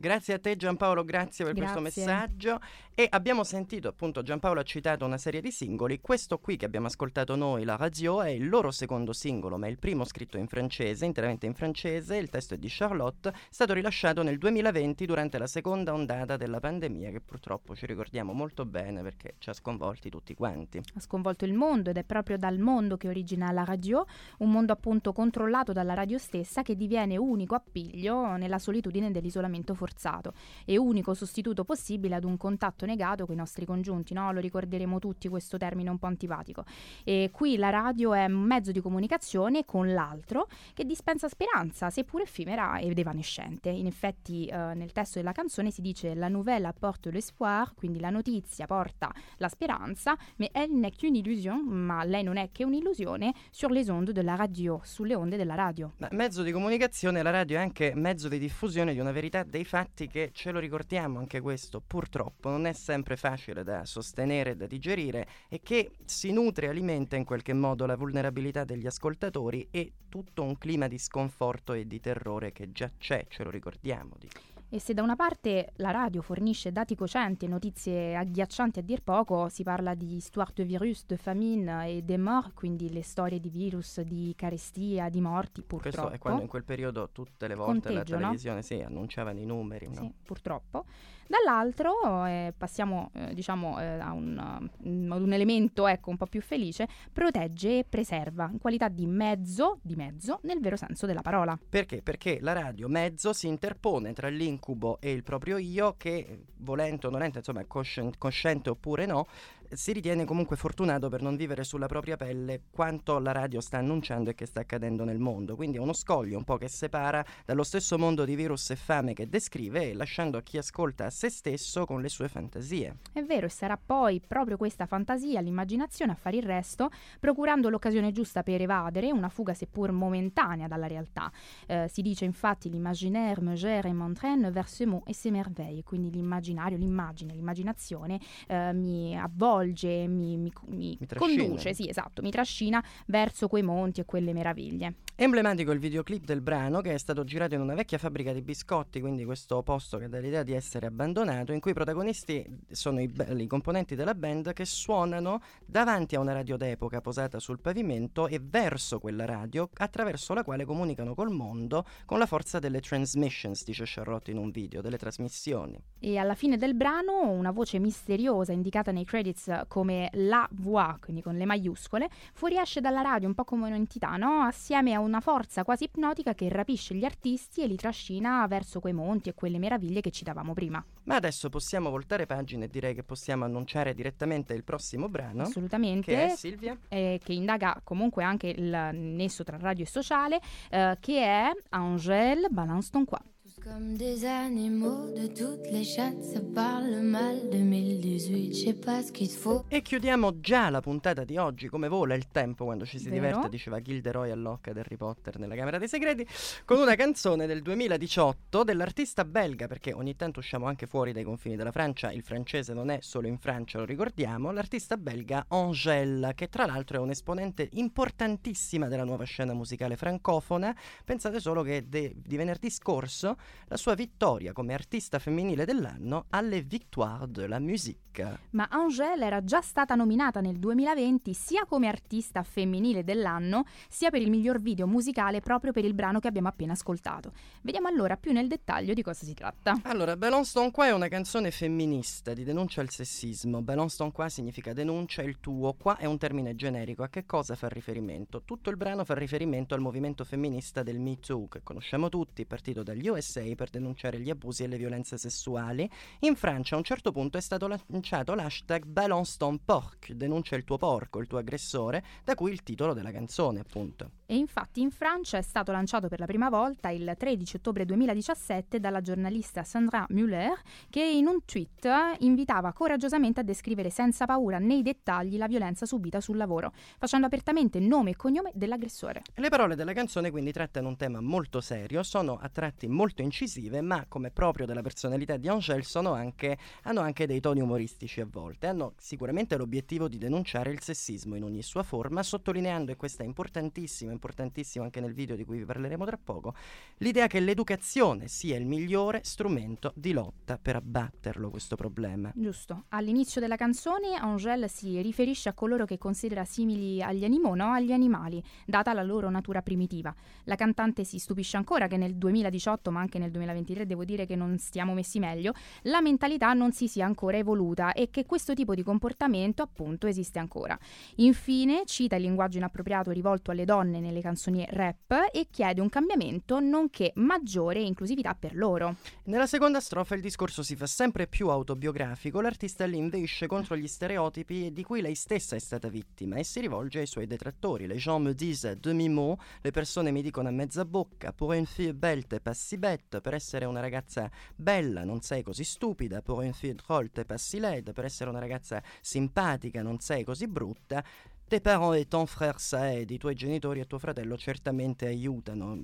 Grazie 0.00 0.32
a 0.32 0.38
te 0.38 0.56
Giampaolo, 0.56 1.04
grazie 1.04 1.44
per 1.44 1.54
questo 1.54 1.80
Grazie. 1.80 2.04
messaggio. 2.04 2.58
E 3.00 3.08
abbiamo 3.12 3.44
sentito, 3.44 3.88
appunto, 3.88 4.20
Giampaolo 4.20 4.60
ha 4.60 4.62
citato 4.62 5.06
una 5.06 5.16
serie 5.16 5.40
di 5.40 5.50
singoli. 5.50 6.02
Questo 6.02 6.36
qui 6.36 6.58
che 6.58 6.66
abbiamo 6.66 6.88
ascoltato 6.88 7.34
noi, 7.34 7.64
La 7.64 7.76
Radio, 7.76 8.20
è 8.20 8.28
il 8.28 8.46
loro 8.46 8.70
secondo 8.70 9.14
singolo, 9.14 9.56
ma 9.56 9.68
è 9.68 9.70
il 9.70 9.78
primo 9.78 10.04
scritto 10.04 10.36
in 10.36 10.46
francese, 10.46 11.06
interamente 11.06 11.46
in 11.46 11.54
francese. 11.54 12.18
Il 12.18 12.28
testo 12.28 12.52
è 12.52 12.58
di 12.58 12.66
Charlotte, 12.68 13.30
è 13.30 13.32
stato 13.48 13.72
rilasciato 13.72 14.22
nel 14.22 14.36
2020 14.36 15.06
durante 15.06 15.38
la 15.38 15.46
seconda 15.46 15.94
ondata 15.94 16.36
della 16.36 16.60
pandemia, 16.60 17.10
che 17.10 17.22
purtroppo 17.22 17.74
ci 17.74 17.86
ricordiamo 17.86 18.34
molto 18.34 18.66
bene 18.66 19.00
perché 19.00 19.36
ci 19.38 19.48
ha 19.48 19.54
sconvolti 19.54 20.10
tutti 20.10 20.34
quanti. 20.34 20.76
ha 20.76 21.00
sconvolto 21.00 21.46
il 21.46 21.54
mondo 21.54 21.88
ed 21.88 21.96
è 21.96 22.04
proprio 22.04 22.36
dal 22.36 22.58
mondo 22.58 22.98
che 22.98 23.08
origina 23.08 23.50
la 23.50 23.64
radio, 23.64 24.04
un 24.40 24.50
mondo 24.50 24.74
appunto 24.74 25.14
controllato 25.14 25.72
dalla 25.72 25.94
radio 25.94 26.18
stessa 26.18 26.60
che 26.60 26.76
diviene 26.76 27.16
unico 27.16 27.54
appiglio 27.54 28.36
nella 28.36 28.58
solitudine 28.58 29.10
dell'isolamento 29.10 29.72
forzato 29.72 30.34
e 30.66 30.76
unico 30.76 31.14
sostituto 31.14 31.64
possibile 31.64 32.16
ad 32.16 32.24
un 32.24 32.36
contatto 32.36 32.88
negato 32.90 33.24
con 33.24 33.34
i 33.34 33.38
nostri 33.38 33.64
congiunti, 33.64 34.14
no? 34.14 34.32
Lo 34.32 34.40
ricorderemo 34.40 34.98
tutti 34.98 35.28
questo 35.28 35.56
termine 35.56 35.90
un 35.90 35.98
po' 35.98 36.06
antipatico. 36.06 36.64
E 37.04 37.30
qui 37.32 37.56
la 37.56 37.70
radio 37.70 38.12
è 38.12 38.24
un 38.24 38.42
mezzo 38.42 38.72
di 38.72 38.80
comunicazione 38.80 39.64
con 39.64 39.92
l'altro 39.92 40.48
che 40.74 40.84
dispensa 40.84 41.28
speranza, 41.28 41.90
seppur 41.90 42.22
effimera 42.22 42.78
ed 42.78 42.98
evanescente. 42.98 43.70
In 43.70 43.86
effetti 43.86 44.46
eh, 44.46 44.74
nel 44.74 44.92
testo 44.92 45.18
della 45.18 45.32
canzone 45.32 45.70
si 45.70 45.80
dice 45.80 46.14
la 46.14 46.28
nouvelle 46.28 46.66
apporte 46.66 47.10
l'espoir, 47.10 47.72
quindi 47.74 48.00
la 48.00 48.10
notizia 48.10 48.66
porta 48.66 49.12
la 49.36 49.48
speranza, 49.48 50.16
mais 50.36 50.50
elle 50.52 50.72
n'est 50.74 50.96
qu'une 50.96 51.16
illusion, 51.16 51.64
ma 51.64 52.02
lei 52.04 52.22
non 52.22 52.36
è 52.36 52.50
che 52.52 52.64
un'illusione, 52.64 53.32
sur 53.50 53.70
les 53.70 53.88
ondes 53.88 54.12
de 54.12 54.22
la 54.22 54.34
radio, 54.34 54.80
sulle 54.82 55.14
onde 55.14 55.36
della 55.36 55.54
radio. 55.54 55.92
Ma 55.98 56.08
mezzo 56.12 56.42
di 56.42 56.52
comunicazione, 56.52 57.22
la 57.22 57.30
radio 57.30 57.58
è 57.58 57.60
anche 57.60 57.92
mezzo 57.94 58.28
di 58.28 58.38
diffusione 58.38 58.92
di 58.92 58.98
una 58.98 59.12
verità 59.12 59.44
dei 59.44 59.64
fatti 59.64 60.08
che 60.08 60.30
ce 60.32 60.50
lo 60.50 60.58
ricordiamo 60.58 61.18
anche 61.18 61.40
questo, 61.40 61.82
purtroppo 61.86 62.48
non 62.50 62.66
è 62.66 62.69
sempre 62.72 63.16
facile 63.16 63.62
da 63.62 63.84
sostenere 63.84 64.50
e 64.50 64.56
da 64.56 64.66
digerire 64.66 65.26
e 65.48 65.60
che 65.62 65.92
si 66.04 66.32
nutre 66.32 66.66
e 66.66 66.68
alimenta 66.70 67.16
in 67.16 67.24
qualche 67.24 67.52
modo 67.52 67.86
la 67.86 67.96
vulnerabilità 67.96 68.64
degli 68.64 68.86
ascoltatori 68.86 69.68
e 69.70 69.92
tutto 70.08 70.42
un 70.42 70.58
clima 70.58 70.88
di 70.88 70.98
sconforto 70.98 71.72
e 71.72 71.86
di 71.86 72.00
terrore 72.00 72.52
che 72.52 72.72
già 72.72 72.90
c'è, 72.98 73.26
ce 73.28 73.44
lo 73.44 73.50
ricordiamo. 73.50 74.16
dico. 74.18 74.49
E 74.72 74.78
se 74.78 74.94
da 74.94 75.02
una 75.02 75.16
parte 75.16 75.72
la 75.78 75.90
radio 75.90 76.22
fornisce 76.22 76.70
dati 76.70 76.94
cocenti 76.94 77.44
e 77.44 77.48
notizie 77.48 78.14
agghiaccianti 78.14 78.78
a 78.78 78.82
dir 78.82 79.02
poco, 79.02 79.48
si 79.48 79.64
parla 79.64 79.94
di 79.94 80.14
histoire 80.14 80.52
de 80.54 80.62
virus, 80.62 81.06
de 81.06 81.16
famine 81.16 81.88
e 81.88 82.02
de 82.02 82.16
mort, 82.16 82.54
quindi 82.54 82.92
le 82.92 83.02
storie 83.02 83.40
di 83.40 83.48
virus, 83.48 84.00
di 84.02 84.32
carestia, 84.36 85.08
di 85.08 85.20
morti, 85.20 85.62
purtroppo. 85.62 85.96
Questo 85.96 86.10
è 86.10 86.18
quando 86.18 86.42
in 86.42 86.46
quel 86.46 86.62
periodo 86.62 87.08
tutte 87.10 87.48
le 87.48 87.56
volte 87.56 87.88
Conteggio, 87.88 88.12
la 88.12 88.18
no? 88.18 88.24
televisione 88.26 88.62
sì, 88.62 88.80
annunciavano 88.80 89.40
i 89.40 89.44
numeri. 89.44 89.88
no? 89.88 89.94
Sì, 90.02 90.12
purtroppo. 90.22 90.84
Dall'altro 91.30 92.26
eh, 92.26 92.52
passiamo 92.56 93.10
eh, 93.14 93.34
diciamo, 93.34 93.80
eh, 93.80 94.00
a 94.00 94.10
un, 94.12 94.36
uh, 94.36 95.12
ad 95.12 95.22
un 95.22 95.32
elemento 95.32 95.86
ecco, 95.86 96.10
un 96.10 96.16
po' 96.16 96.26
più 96.26 96.42
felice, 96.42 96.88
protegge 97.12 97.78
e 97.78 97.84
preserva 97.88 98.48
in 98.50 98.58
qualità 98.58 98.88
di 98.88 99.06
mezzo, 99.06 99.78
di 99.80 99.94
mezzo 99.94 100.40
nel 100.42 100.58
vero 100.58 100.74
senso 100.74 101.06
della 101.06 101.22
parola. 101.22 101.56
Perché? 101.68 102.02
Perché 102.02 102.38
la 102.40 102.52
radio 102.52 102.88
mezzo 102.88 103.32
si 103.32 103.46
interpone 103.46 104.12
tra 104.12 104.28
l'incubo 104.60 104.98
e 105.00 105.10
il 105.10 105.22
proprio 105.22 105.56
io 105.56 105.94
che, 105.96 106.44
volente 106.58 107.06
o 107.06 107.10
nolente, 107.10 107.38
insomma, 107.38 107.64
coscien- 107.64 108.12
cosciente 108.18 108.68
oppure 108.70 109.06
no, 109.06 109.26
si 109.72 109.92
ritiene 109.92 110.24
comunque 110.24 110.56
fortunato 110.56 111.08
per 111.08 111.22
non 111.22 111.36
vivere 111.36 111.64
sulla 111.64 111.86
propria 111.86 112.16
pelle 112.16 112.62
quanto 112.70 113.18
la 113.18 113.32
radio 113.32 113.60
sta 113.60 113.78
annunciando 113.78 114.30
e 114.30 114.34
che 114.34 114.46
sta 114.46 114.60
accadendo 114.60 115.04
nel 115.04 115.18
mondo. 115.18 115.56
Quindi 115.56 115.76
è 115.76 115.80
uno 115.80 115.92
scoglio 115.92 116.36
un 116.36 116.44
po' 116.44 116.56
che 116.56 116.68
separa 116.68 117.24
dallo 117.44 117.62
stesso 117.62 117.98
mondo 117.98 118.24
di 118.24 118.34
virus 118.34 118.70
e 118.70 118.76
fame 118.76 119.14
che 119.14 119.28
descrive, 119.28 119.94
lasciando 119.94 120.38
a 120.38 120.42
chi 120.42 120.58
ascolta 120.58 121.06
a 121.06 121.10
se 121.10 121.30
stesso 121.30 121.84
con 121.86 122.00
le 122.00 122.08
sue 122.08 122.28
fantasie. 122.28 122.96
È 123.12 123.22
vero, 123.22 123.46
e 123.46 123.50
sarà 123.50 123.78
poi 123.78 124.20
proprio 124.26 124.56
questa 124.56 124.86
fantasia, 124.86 125.40
l'immaginazione 125.40 126.12
a 126.12 126.16
fare 126.16 126.36
il 126.36 126.42
resto, 126.42 126.90
procurando 127.18 127.68
l'occasione 127.68 128.12
giusta 128.12 128.42
per 128.42 128.60
evadere 128.60 129.12
una 129.12 129.28
fuga 129.28 129.54
seppur 129.54 129.92
momentanea 129.92 130.66
dalla 130.66 130.86
realtà. 130.86 131.30
Eh, 131.66 131.88
si 131.88 132.02
dice 132.02 132.24
infatti 132.24 132.70
l'imaginaire 132.70 133.40
me 133.40 133.54
gère 133.54 133.86
et 133.86 133.94
m'entraîne 133.94 134.50
vers 134.50 134.68
ce 134.68 134.84
mot 134.84 135.02
et 135.06 135.14
ses 135.14 135.30
merveilles, 135.30 135.82
quindi 135.82 136.10
l'immaginario, 136.10 136.76
l'immagine, 136.76 137.34
l'immaginazione 137.34 138.20
eh, 138.46 138.72
mi 138.72 139.18
avvolge, 139.18 139.59
mi, 139.68 140.36
mi- 140.36 140.52
mi 140.66 140.96
Mi 140.98 141.06
trascina. 141.06 141.42
conduce, 141.42 141.74
sì 141.74 141.88
esatto, 141.88 142.22
mi 142.22 142.30
trascina 142.30 142.82
verso 143.06 143.48
quei 143.48 143.62
monti 143.62 144.00
e 144.00 144.04
quelle 144.04 144.32
meraviglie. 144.32 144.94
Emblematico 145.16 145.70
il 145.72 145.78
videoclip 145.78 146.24
del 146.24 146.40
brano 146.40 146.80
che 146.80 146.94
è 146.94 146.98
stato 146.98 147.24
girato 147.24 147.54
in 147.54 147.60
una 147.60 147.74
vecchia 147.74 147.98
fabbrica 147.98 148.32
di 148.32 148.40
biscotti, 148.40 149.00
quindi 149.00 149.24
questo 149.24 149.62
posto 149.62 149.98
che 149.98 150.08
dà 150.08 150.18
l'idea 150.18 150.42
di 150.42 150.52
essere 150.52 150.86
abbandonato, 150.86 151.52
in 151.52 151.60
cui 151.60 151.72
i 151.72 151.74
protagonisti 151.74 152.42
sono 152.70 153.00
i, 153.00 153.12
i 153.36 153.46
componenti 153.46 153.94
della 153.94 154.14
band 154.14 154.52
che 154.54 154.64
suonano 154.64 155.40
davanti 155.66 156.14
a 156.16 156.20
una 156.20 156.32
radio 156.32 156.56
d'epoca 156.56 157.00
posata 157.02 157.38
sul 157.38 157.60
pavimento 157.60 158.28
e 158.28 158.40
verso 158.42 158.98
quella 158.98 159.26
radio 159.26 159.68
attraverso 159.74 160.32
la 160.32 160.42
quale 160.42 160.64
comunicano 160.64 161.14
col 161.14 161.30
mondo 161.30 161.84
con 162.06 162.18
la 162.18 162.26
forza 162.26 162.58
delle 162.58 162.80
transmissions, 162.80 163.64
dice 163.64 163.84
Charlotte 163.86 164.30
in 164.30 164.38
un 164.38 164.50
video, 164.50 164.80
delle 164.80 164.96
trasmissioni. 164.96 165.78
E 165.98 166.16
alla 166.16 166.34
fine 166.34 166.56
del 166.56 166.74
brano 166.74 167.28
una 167.30 167.50
voce 167.50 167.78
misteriosa 167.78 168.52
indicata 168.52 168.90
nei 168.90 169.04
credits 169.04 169.48
Voice 169.50 169.64
come 169.68 170.08
la 170.12 170.48
voix, 170.52 170.98
quindi 171.00 171.22
con 171.22 171.36
le 171.36 171.44
maiuscole, 171.44 172.08
fuoriesce 172.32 172.80
dalla 172.80 173.02
radio 173.02 173.28
un 173.28 173.34
po' 173.34 173.44
come 173.44 173.66
un'entità, 173.66 174.16
no? 174.16 174.42
Assieme 174.42 174.94
a 174.94 175.00
una 175.00 175.20
forza 175.20 175.64
quasi 175.64 175.84
ipnotica 175.84 176.34
che 176.34 176.48
rapisce 176.48 176.94
gli 176.94 177.04
artisti 177.04 177.62
e 177.62 177.66
li 177.66 177.76
trascina 177.76 178.46
verso 178.46 178.80
quei 178.80 178.92
monti 178.92 179.28
e 179.28 179.34
quelle 179.34 179.58
meraviglie 179.58 180.00
che 180.00 180.10
citavamo 180.10 180.52
prima. 180.52 180.84
Ma 181.04 181.16
adesso 181.16 181.48
possiamo 181.48 181.90
voltare 181.90 182.26
pagina 182.26 182.64
e 182.64 182.68
direi 182.68 182.94
che 182.94 183.02
possiamo 183.02 183.44
annunciare 183.44 183.94
direttamente 183.94 184.54
il 184.54 184.64
prossimo 184.64 185.08
brano. 185.08 185.42
Assolutamente. 185.42 186.12
Che 186.12 186.26
è 186.26 186.36
Silvia? 186.36 186.76
eh, 186.88 187.20
che 187.22 187.32
indaga 187.32 187.80
comunque 187.82 188.22
anche 188.22 188.48
il 188.48 188.90
nesso 188.92 189.42
tra 189.42 189.56
radio 189.58 189.84
e 189.84 189.88
sociale, 189.88 190.40
eh, 190.70 190.96
che 191.00 191.22
è 191.22 191.50
Angèle 191.70 192.48
Balance 192.50 192.90
ton 192.90 193.04
quoi. 193.04 193.18
Comme 193.62 193.94
des 193.94 194.24
animaux 194.24 195.10
de 195.14 195.26
toutes 195.26 195.70
les 195.70 195.84
chattes, 195.84 196.22
ça 196.22 196.40
parle 196.54 197.02
mal 197.02 197.50
2018, 197.50 198.54
je 198.54 198.64
sais 198.64 198.72
pas 198.72 199.02
ce 199.02 199.12
qu'il 199.12 199.28
faut. 199.28 199.64
E 199.68 199.82
chiudiamo 199.82 200.40
già 200.40 200.70
la 200.70 200.80
puntata 200.80 201.24
di 201.24 201.36
oggi, 201.36 201.68
come 201.68 201.86
vola 201.88 202.14
il 202.14 202.28
tempo 202.28 202.64
quando 202.64 202.86
ci 202.86 202.98
si 202.98 203.10
Vero? 203.10 203.16
diverte, 203.16 203.48
diceva 203.50 203.82
Gilderoy 203.82 204.30
all'occa 204.30 204.72
di 204.72 204.78
Harry 204.78 204.96
Potter 204.96 205.38
nella 205.38 205.54
Camera 205.54 205.76
dei 205.76 205.88
Segreti, 205.88 206.26
con 206.64 206.78
una 206.78 206.94
canzone 206.94 207.46
del 207.46 207.60
2018 207.60 208.64
dell'artista 208.64 209.26
belga, 209.26 209.66
perché 209.66 209.92
ogni 209.92 210.16
tanto 210.16 210.40
usciamo 210.40 210.64
anche 210.64 210.86
fuori 210.86 211.12
dai 211.12 211.24
confini 211.24 211.56
della 211.56 211.72
Francia, 211.72 212.10
il 212.12 212.22
francese 212.22 212.72
non 212.72 212.88
è 212.88 213.00
solo 213.02 213.26
in 213.26 213.36
Francia, 213.36 213.78
lo 213.78 213.84
ricordiamo, 213.84 214.52
l'artista 214.52 214.96
belga 214.96 215.44
Angèle, 215.48 216.32
che 216.34 216.48
tra 216.48 216.64
l'altro 216.64 216.96
è 216.96 217.00
un 217.00 217.10
esponente 217.10 217.68
importantissima 217.72 218.88
della 218.88 219.04
nuova 219.04 219.24
scena 219.24 219.52
musicale 219.52 219.96
francofona, 219.96 220.74
pensate 221.04 221.40
solo 221.40 221.62
che 221.62 221.86
de- 221.86 222.14
di 222.16 222.36
venerdì 222.38 222.70
scorso 222.70 223.36
la 223.66 223.76
sua 223.76 223.94
vittoria 223.94 224.52
come 224.52 224.74
artista 224.74 225.18
femminile 225.18 225.64
dell'anno 225.64 226.26
alle 226.30 226.62
Victoire 226.62 227.30
de 227.30 227.46
la 227.46 227.60
Musique. 227.60 228.38
Ma 228.50 228.66
Angèle 228.68 229.24
era 229.24 229.44
già 229.44 229.60
stata 229.60 229.94
nominata 229.94 230.40
nel 230.40 230.58
2020 230.58 231.32
sia 231.32 231.64
come 231.64 231.86
artista 231.86 232.42
femminile 232.42 233.04
dell'anno, 233.04 233.64
sia 233.88 234.10
per 234.10 234.22
il 234.22 234.30
miglior 234.30 234.60
video 234.60 234.86
musicale 234.86 235.40
proprio 235.40 235.72
per 235.72 235.84
il 235.84 235.94
brano 235.94 236.18
che 236.18 236.26
abbiamo 236.26 236.48
appena 236.48 236.72
ascoltato. 236.72 237.32
Vediamo 237.62 237.86
allora 237.86 238.16
più 238.16 238.32
nel 238.32 238.48
dettaglio 238.48 238.94
di 238.94 239.02
cosa 239.02 239.24
si 239.24 239.34
tratta. 239.34 239.78
Allora, 239.84 240.16
Balance 240.16 240.52
ton 240.52 240.70
qua 240.70 240.86
è 240.86 240.92
una 240.92 241.08
canzone 241.08 241.50
femminista 241.50 242.34
di 242.34 242.42
denuncia 242.42 242.80
al 242.80 242.90
sessismo. 242.90 243.62
Balance 243.62 243.96
ton 243.96 244.10
qua 244.10 244.28
significa 244.28 244.72
denuncia 244.72 245.22
il 245.22 245.38
tuo, 245.38 245.74
qua 245.74 245.96
è 245.96 246.06
un 246.06 246.18
termine 246.18 246.56
generico. 246.56 247.04
A 247.04 247.08
che 247.08 247.24
cosa 247.24 247.54
fa 247.54 247.68
riferimento? 247.68 248.42
Tutto 248.44 248.70
il 248.70 248.76
brano 248.76 249.04
fa 249.04 249.14
riferimento 249.14 249.74
al 249.74 249.80
movimento 249.80 250.24
femminista 250.24 250.82
del 250.82 250.98
Me 250.98 251.18
Too, 251.18 251.48
che 251.48 251.62
conosciamo 251.62 252.08
tutti, 252.08 252.44
partito 252.44 252.82
dagli 252.82 253.08
USA 253.08 253.39
per 253.54 253.70
denunciare 253.70 254.20
gli 254.20 254.30
abusi 254.30 254.62
e 254.62 254.66
le 254.66 254.76
violenze 254.76 255.16
sessuali. 255.16 255.88
In 256.20 256.36
Francia 256.36 256.74
a 256.74 256.78
un 256.78 256.84
certo 256.84 257.12
punto 257.12 257.38
è 257.38 257.40
stato 257.40 257.66
lanciato 257.66 258.34
l'hashtag 258.34 258.84
Balance 258.84 259.36
ton 259.38 259.64
porc, 259.64 260.12
denuncia 260.12 260.56
il 260.56 260.64
tuo 260.64 260.76
porco, 260.76 261.18
il 261.20 261.26
tuo 261.26 261.38
aggressore, 261.38 262.04
da 262.24 262.34
cui 262.34 262.52
il 262.52 262.62
titolo 262.62 262.92
della 262.92 263.10
canzone, 263.10 263.60
appunto. 263.60 264.10
E 264.26 264.36
infatti 264.36 264.80
in 264.80 264.90
Francia 264.90 265.38
è 265.38 265.42
stato 265.42 265.72
lanciato 265.72 266.06
per 266.08 266.20
la 266.20 266.26
prima 266.26 266.48
volta 266.48 266.90
il 266.90 267.14
13 267.18 267.56
ottobre 267.56 267.84
2017 267.84 268.78
dalla 268.78 269.00
giornalista 269.00 269.64
Sandra 269.64 270.06
Muller 270.10 270.52
che 270.88 271.02
in 271.02 271.26
un 271.26 271.44
tweet 271.44 271.88
invitava 272.20 272.72
coraggiosamente 272.72 273.40
a 273.40 273.42
descrivere 273.42 273.90
senza 273.90 274.26
paura 274.26 274.58
nei 274.58 274.82
dettagli 274.82 275.36
la 275.36 275.48
violenza 275.48 275.84
subita 275.84 276.20
sul 276.20 276.36
lavoro, 276.36 276.72
facendo 276.98 277.26
apertamente 277.26 277.80
nome 277.80 278.10
e 278.10 278.16
cognome 278.16 278.52
dell'aggressore. 278.54 279.22
Le 279.34 279.48
parole 279.48 279.74
della 279.74 279.92
canzone 279.92 280.30
quindi 280.30 280.52
trattano 280.52 280.88
un 280.88 280.96
tema 280.96 281.20
molto 281.20 281.60
serio, 281.60 282.02
sono 282.02 282.38
a 282.40 282.48
tratti 282.48 282.86
molto 282.86 283.22
incisive, 283.30 283.80
ma 283.80 284.04
come 284.08 284.30
proprio 284.30 284.66
della 284.66 284.82
personalità 284.82 285.36
di 285.36 285.48
Angèle 285.48 285.84
anche, 286.08 286.58
hanno 286.82 287.00
anche 287.00 287.26
dei 287.26 287.40
toni 287.40 287.60
umoristici 287.60 288.20
a 288.20 288.26
volte. 288.28 288.66
Hanno 288.66 288.94
sicuramente 288.98 289.56
l'obiettivo 289.56 290.08
di 290.08 290.18
denunciare 290.18 290.72
il 290.72 290.80
sessismo 290.80 291.36
in 291.36 291.44
ogni 291.44 291.62
sua 291.62 291.84
forma, 291.84 292.22
sottolineando, 292.22 292.90
e 292.90 292.96
questa 292.96 293.22
è 293.22 293.26
importantissima, 293.26 294.10
importantissimo 294.10 294.84
anche 294.84 295.00
nel 295.00 295.14
video 295.14 295.36
di 295.36 295.44
cui 295.44 295.58
vi 295.58 295.64
parleremo 295.64 296.04
tra 296.04 296.18
poco, 296.22 296.54
l'idea 296.98 297.28
che 297.28 297.38
l'educazione 297.38 298.26
sia 298.26 298.56
il 298.56 298.66
migliore 298.66 299.20
strumento 299.22 299.92
di 299.94 300.12
lotta 300.12 300.58
per 300.58 300.76
abbatterlo 300.76 301.50
questo 301.50 301.76
problema. 301.76 302.32
Giusto. 302.34 302.84
All'inizio 302.88 303.40
della 303.40 303.56
canzone 303.56 304.16
Angèle 304.16 304.68
si 304.68 305.00
riferisce 305.00 305.48
a 305.48 305.52
coloro 305.52 305.84
che 305.84 305.98
considera 305.98 306.44
simili 306.44 307.00
agli 307.02 307.24
animali, 307.24 307.58
no? 307.58 307.72
agli 307.72 307.92
animali, 307.92 308.42
data 308.66 308.92
la 308.92 309.02
loro 309.02 309.30
natura 309.30 309.62
primitiva. 309.62 310.14
La 310.44 310.56
cantante 310.56 311.04
si 311.04 311.18
stupisce 311.18 311.56
ancora 311.56 311.86
che 311.86 311.96
nel 311.96 312.16
2018, 312.16 312.90
ma 312.90 313.00
anche 313.00 313.18
nel 313.20 313.30
2023 313.30 313.86
devo 313.86 314.04
dire 314.04 314.26
che 314.26 314.34
non 314.34 314.58
stiamo 314.58 314.94
messi 314.94 315.18
meglio, 315.18 315.52
la 315.82 316.00
mentalità 316.00 316.52
non 316.52 316.72
si 316.72 316.88
sia 316.88 317.06
ancora 317.06 317.36
evoluta 317.36 317.92
e 317.92 318.10
che 318.10 318.26
questo 318.26 318.54
tipo 318.54 318.74
di 318.74 318.82
comportamento 318.82 319.62
appunto 319.62 320.06
esiste 320.06 320.38
ancora. 320.38 320.76
Infine 321.16 321.82
cita 321.86 322.16
il 322.16 322.22
linguaggio 322.22 322.58
inappropriato 322.58 323.10
rivolto 323.10 323.50
alle 323.50 323.64
donne 323.64 324.00
nelle 324.00 324.20
canzoni 324.20 324.66
rap 324.70 325.28
e 325.32 325.46
chiede 325.50 325.80
un 325.80 325.88
cambiamento 325.88 326.58
nonché 326.58 327.12
maggiore 327.16 327.80
inclusività 327.80 328.34
per 328.34 328.56
loro. 328.56 328.96
Nella 329.24 329.46
seconda 329.46 329.80
strofa 329.80 330.14
il 330.14 330.20
discorso 330.20 330.62
si 330.62 330.74
fa 330.74 330.86
sempre 330.86 331.26
più 331.26 331.48
autobiografico, 331.48 332.40
l'artista 332.40 332.86
lì 332.86 332.96
inveisce 332.96 333.46
contro 333.46 333.76
gli 333.76 333.86
stereotipi 333.86 334.72
di 334.72 334.82
cui 334.82 335.00
lei 335.00 335.14
stessa 335.14 335.56
è 335.56 335.58
stata 335.60 335.88
vittima 335.88 336.36
e 336.36 336.44
si 336.44 336.60
rivolge 336.60 337.00
ai 337.00 337.06
suoi 337.06 337.26
detrattori. 337.26 337.86
Les 337.86 338.00
gens 338.00 338.20
me 338.20 338.34
disent 338.34 338.72
demi-mot, 338.72 339.38
le 339.60 339.70
persone 339.70 340.10
mi 340.10 340.22
dicono 340.22 340.48
a 340.48 340.52
mezza 340.52 340.84
bocca, 340.84 341.32
pour 341.32 341.52
une 341.52 341.66
fille 341.66 341.94
belle 341.94 342.26
t'es 342.26 342.40
pas 342.40 342.56
si 342.56 342.78
bête, 343.10 343.20
per 343.20 343.34
essere 343.34 343.64
una 343.64 343.80
ragazza 343.80 344.30
bella 344.54 345.02
non 345.04 345.20
sei 345.20 345.42
così 345.42 345.64
stupida, 345.64 346.22
pour 346.22 346.42
une 346.42 346.52
fille 346.52 346.74
drôle 346.74 347.10
t'es 347.10 347.26
pas 347.26 347.42
si 347.42 347.58
laide, 347.58 347.92
per 347.92 348.04
essere 348.04 348.30
una 348.30 348.38
ragazza 348.38 348.80
simpatica 349.00 349.82
non 349.82 349.98
sei 349.98 350.22
così 350.22 350.46
brutta. 350.46 351.04
Tes 351.50 351.60
parents 351.60 351.94
et 351.94 352.04
ton 352.04 352.26
frère 352.26 352.60
s'aident, 352.60 353.10
i 353.10 353.18
tuoi 353.18 353.34
genitori 353.34 353.80
e 353.80 353.86
tuo 353.88 353.98
fratello 353.98 354.36
certamente 354.36 355.06
aiutano. 355.06 355.76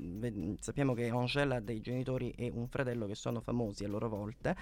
Sappiamo 0.61 0.95
che 0.95 1.09
Angela 1.09 1.57
ha 1.57 1.61
dei 1.61 1.81
genitori 1.81 2.31
e 2.37 2.53
un 2.55 2.69
fratello 2.69 3.09
che 3.09 3.17
sono 3.17 3.41
famosi 3.41 3.83
a 3.83 3.89
loro 3.89 4.09
volta. 4.09 4.55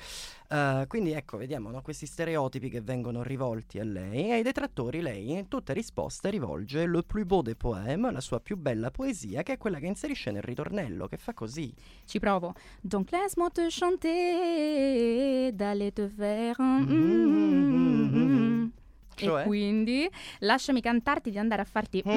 Eh, 0.49 0.87
quindi 0.89 1.13
ecco, 1.13 1.37
vediamo 1.37 1.71
no, 1.71 1.83
questi 1.83 2.07
stereotipi 2.07 2.71
che 2.71 2.81
vengono 2.81 3.23
rivolti 3.23 3.79
a 3.81 3.85
lei 3.85 4.29
e 4.29 4.33
ai 4.33 4.43
detrattori 4.43 5.03
lei 5.03 5.33
in 5.33 5.47
tutta 5.49 5.75
risposta 5.75 6.31
rivolge 6.31 6.87
le 6.87 7.03
plus 7.03 7.27
beau 7.27 7.43
des 7.43 7.57
poèmes, 7.57 8.11
la 8.11 8.23
sua 8.23 8.41
più 8.41 8.57
bella 8.57 8.91
poesia, 8.91 9.43
che 9.43 9.53
è 9.53 9.59
quella 9.59 9.79
che 9.79 9.87
inserisce 9.87 10.31
nel 10.31 10.41
ritornello, 10.41 11.07
che 11.07 11.19
fa 11.19 11.35
così. 11.35 11.71
Ci 12.07 12.19
provo. 12.19 12.55
Donc 12.81 13.11
laisse-moi 13.11 13.51
te 13.51 13.67
chanter, 13.69 15.53
d'aller 15.53 15.93
te 15.93 16.09
faire. 16.09 16.55
un- 16.59 16.87
mm-hmm. 16.89 18.84
Cioè? 19.15 19.43
E 19.43 19.45
quindi 19.45 20.09
lasciami 20.41 20.81
cantarti 20.81 21.31
di 21.31 21.39
andare 21.39 21.63
a 21.63 21.65
farti. 21.65 22.03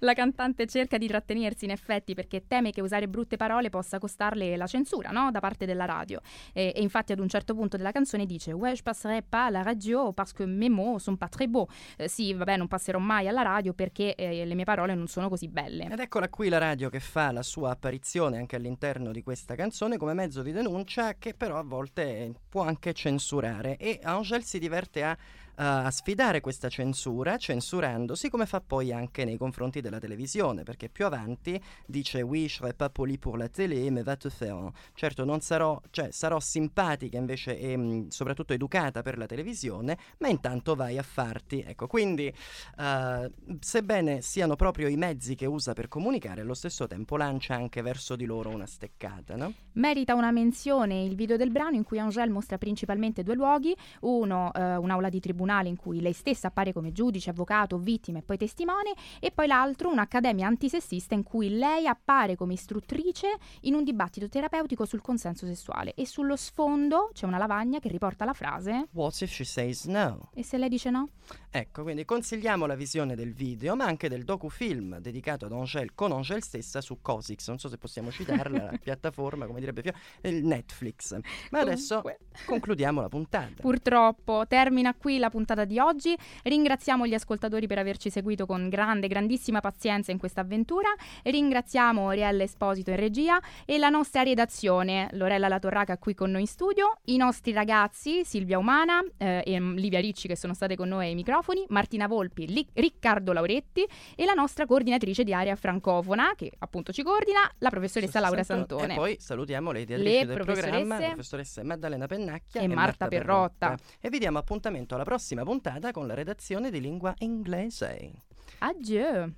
la 0.00 0.14
cantante 0.14 0.66
cerca 0.66 0.98
di 0.98 1.06
trattenersi 1.06 1.64
in 1.64 1.70
effetti 1.70 2.14
perché 2.14 2.46
teme 2.46 2.70
che 2.70 2.80
usare 2.80 3.08
brutte 3.08 3.36
parole 3.36 3.70
possa 3.70 3.98
costarle 3.98 4.56
la 4.56 4.66
censura 4.66 5.10
no? 5.10 5.30
da 5.30 5.40
parte 5.40 5.66
della 5.66 5.84
radio. 5.84 6.20
E, 6.52 6.72
e 6.74 6.82
infatti 6.82 7.12
ad 7.12 7.18
un 7.18 7.28
certo 7.28 7.54
punto 7.54 7.76
della 7.76 7.92
canzone 7.92 8.26
dice 8.26 8.52
Ouais, 8.52 8.74
je 8.74 8.82
passerai 8.82 9.22
pas 9.22 9.46
à 9.46 9.50
la 9.50 9.62
radio 9.62 10.12
parce 10.12 10.32
que 10.32 10.44
mes 10.44 10.68
mots 10.68 11.02
sont 11.02 11.16
pas 11.16 11.28
très 11.28 11.48
beaux. 11.48 11.68
Eh, 11.96 12.08
sì, 12.08 12.32
vabbè, 12.32 12.56
non 12.56 12.68
passerò 12.68 12.98
mai 12.98 13.28
alla 13.28 13.42
radio 13.42 13.72
perché 13.72 14.14
eh, 14.14 14.44
le 14.44 14.54
mie 14.54 14.64
parole 14.64 14.94
non 14.94 15.06
sono 15.06 15.28
così 15.28 15.48
belle. 15.48 15.88
Ed 15.90 15.98
eccola 15.98 16.28
qui 16.28 16.48
la 16.48 16.58
radio 16.58 16.88
che 16.88 17.00
fa 17.00 17.32
la 17.32 17.42
sua 17.42 17.70
apparizione 17.70 18.38
anche 18.38 18.56
all'interno 18.56 19.12
di 19.12 19.22
questa 19.22 19.54
canzone 19.54 19.96
come 19.96 20.14
mezzo 20.14 20.42
di 20.42 20.52
denuncia 20.52 21.14
che 21.14 21.34
però 21.34 21.58
a 21.58 21.62
volte 21.62 22.32
può 22.48 22.62
anche 22.62 22.92
censurare 22.92 23.76
e 23.76 24.00
Angel 24.02 24.44
si 24.44 24.58
diverte 24.62 25.04
a, 25.04 25.18
a 25.56 25.90
sfidare 25.90 26.40
questa 26.40 26.68
censura 26.68 27.36
censurandosi 27.36 28.30
come 28.30 28.46
fa 28.46 28.60
poi 28.60 28.92
anche 28.92 29.24
nei 29.24 29.36
confronti 29.36 29.80
della 29.80 29.98
televisione 29.98 30.62
perché 30.62 30.88
più 30.88 31.04
avanti 31.04 31.60
dice 31.86 32.22
oui 32.22 32.46
je 32.46 32.56
serai 32.56 32.74
pas 32.74 32.90
poli 32.90 33.18
pour 33.18 33.36
la 33.36 33.48
télé 33.48 33.90
mais 33.90 34.04
va 34.04 34.16
te 34.16 34.30
faire 34.30 34.70
certo 34.94 35.24
non 35.24 35.40
sarò 35.40 35.78
cioè 35.90 36.10
sarò 36.10 36.40
simpatica 36.40 37.18
invece 37.18 37.58
e 37.58 37.76
mh, 37.76 38.08
soprattutto 38.08 38.54
educata 38.54 39.02
per 39.02 39.18
la 39.18 39.26
televisione 39.26 39.98
ma 40.18 40.28
intanto 40.28 40.74
vai 40.74 40.96
a 40.96 41.02
farti 41.02 41.62
ecco 41.66 41.86
quindi 41.86 42.32
eh, 42.78 43.30
sebbene 43.60 44.22
siano 44.22 44.56
proprio 44.56 44.88
i 44.88 44.96
mezzi 44.96 45.34
che 45.34 45.46
usa 45.46 45.74
per 45.74 45.88
comunicare 45.88 46.40
allo 46.40 46.54
stesso 46.54 46.86
tempo 46.86 47.16
lancia 47.16 47.54
anche 47.54 47.82
verso 47.82 48.16
di 48.16 48.24
loro 48.24 48.48
una 48.48 48.66
steccata 48.66 49.36
no? 49.36 49.52
Merita 49.74 50.14
una 50.14 50.30
menzione 50.30 51.02
il 51.02 51.14
video 51.14 51.36
del 51.36 51.50
brano 51.50 51.76
in 51.76 51.84
cui 51.84 51.98
Angèle 51.98 52.30
mostra 52.30 52.58
principalmente 52.58 53.22
due 53.22 53.34
luoghi, 53.34 53.74
uno 54.00 54.52
eh, 54.52 54.76
un'aula 54.76 55.08
di 55.08 55.20
tribunale 55.20 55.41
tribunale 55.42 55.68
in 55.68 55.76
cui 55.76 56.00
lei 56.00 56.12
stessa 56.12 56.48
appare 56.48 56.72
come 56.72 56.92
giudice, 56.92 57.30
avvocato, 57.30 57.78
vittima 57.78 58.18
e 58.18 58.22
poi 58.22 58.36
testimone, 58.36 58.94
e 59.18 59.30
poi 59.32 59.46
l'altro 59.48 59.90
un'accademia 59.90 60.46
antisessista 60.46 61.14
in 61.14 61.22
cui 61.24 61.50
lei 61.50 61.86
appare 61.86 62.36
come 62.36 62.54
istruttrice 62.54 63.36
in 63.62 63.74
un 63.74 63.82
dibattito 63.82 64.28
terapeutico 64.28 64.84
sul 64.84 65.00
consenso 65.00 65.46
sessuale 65.46 65.94
e 65.94 66.06
sullo 66.06 66.36
sfondo 66.36 67.10
c'è 67.12 67.26
una 67.26 67.38
lavagna 67.38 67.80
che 67.80 67.88
riporta 67.88 68.24
la 68.24 68.32
frase 68.32 68.88
What 68.92 69.20
if 69.20 69.32
she 69.32 69.44
says 69.44 69.84
no? 69.84 70.30
E 70.34 70.44
se 70.44 70.58
lei 70.58 70.68
dice 70.68 70.90
no? 70.90 71.08
Ecco, 71.50 71.82
quindi 71.82 72.04
consigliamo 72.04 72.66
la 72.66 72.74
visione 72.74 73.14
del 73.14 73.32
video, 73.34 73.76
ma 73.76 73.84
anche 73.84 74.08
del 74.08 74.24
docufilm 74.24 74.98
dedicato 74.98 75.44
ad 75.46 75.52
Angèle 75.52 75.90
con 75.94 76.12
Angèle 76.12 76.40
stessa 76.40 76.80
su 76.80 77.00
Cosix. 77.02 77.46
Non 77.48 77.58
so 77.58 77.68
se 77.68 77.78
possiamo 77.78 78.10
citarla, 78.10 78.70
la 78.70 78.78
piattaforma, 78.82 79.46
come 79.46 79.60
direbbe 79.60 79.82
Fio, 79.82 79.92
Netflix. 80.22 81.18
Ma 81.50 81.60
adesso 81.60 82.00
Comunque. 82.00 82.26
concludiamo 82.46 83.00
la 83.00 83.08
puntata. 83.08 83.60
Purtroppo 83.60 84.46
termina 84.46 84.94
qui 84.94 85.18
la 85.18 85.30
puntata 85.32 85.64
di 85.64 85.78
oggi. 85.78 86.14
Ringraziamo 86.42 87.06
gli 87.06 87.14
ascoltatori 87.14 87.66
per 87.66 87.78
averci 87.78 88.10
seguito 88.10 88.44
con 88.44 88.68
grande, 88.68 89.08
grandissima 89.08 89.60
pazienza 89.60 90.12
in 90.12 90.18
questa 90.18 90.42
avventura. 90.42 90.90
Ringraziamo 91.22 92.02
Oriella 92.02 92.42
Esposito 92.42 92.90
in 92.90 92.96
regia 92.96 93.40
e 93.64 93.78
la 93.78 93.88
nostra 93.88 94.22
redazione, 94.22 95.08
Lorella 95.12 95.48
Latorraca 95.48 95.96
qui 95.96 96.14
con 96.14 96.30
noi 96.30 96.42
in 96.42 96.46
studio, 96.46 96.98
i 97.06 97.16
nostri 97.16 97.52
ragazzi 97.52 98.24
Silvia 98.24 98.58
Umana 98.58 99.02
eh, 99.16 99.42
e 99.44 99.58
Livia 99.58 100.00
Ricci 100.00 100.28
che 100.28 100.36
sono 100.36 100.52
state 100.52 100.76
con 100.76 100.88
noi 100.88 101.06
ai 101.06 101.14
microfoni, 101.14 101.64
Martina 101.70 102.06
Volpi, 102.06 102.46
Li- 102.46 102.68
Riccardo 102.74 103.32
Lauretti 103.32 103.86
e 104.14 104.24
la 104.26 104.34
nostra 104.34 104.66
coordinatrice 104.66 105.24
di 105.24 105.32
area 105.32 105.56
francofona 105.56 106.34
che 106.36 106.52
appunto 106.58 106.92
ci 106.92 107.02
coordina, 107.02 107.50
la 107.58 107.70
professoressa 107.70 108.20
Laura 108.20 108.42
Santone. 108.42 108.92
E 108.92 108.96
poi 108.96 109.16
salutiamo 109.18 109.72
le 109.72 109.80
ideatrici 109.80 110.12
Le 110.12 110.26
del 110.26 110.44
programma, 110.44 110.98
le 110.98 111.06
professoresse 111.06 111.62
Maddalena 111.62 112.06
Pennacchia 112.06 112.60
e 112.60 112.68
Marta 112.68 113.08
Perrotta. 113.08 113.78
E 113.98 114.10
vi 114.10 114.18
diamo 114.18 114.36
appuntamento 114.36 114.94
alla 114.94 115.04
prossima 115.04 115.20
puntata 115.44 115.92
con 115.92 116.06
la 116.06 116.14
redazione 116.14 116.70
di 116.70 116.80
lingua 116.80 117.14
inglese. 117.18 118.12
Adieu! 118.58 119.32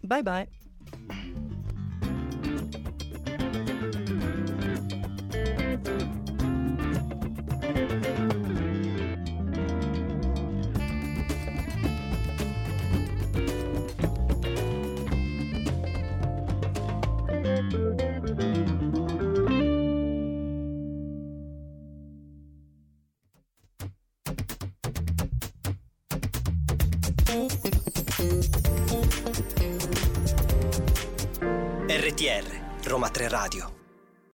Bye 0.00 0.22
bye. 0.22 0.48
RTR, 31.86 32.44
Roma 32.82 33.10
3 33.10 33.28
Radio. 33.28 33.77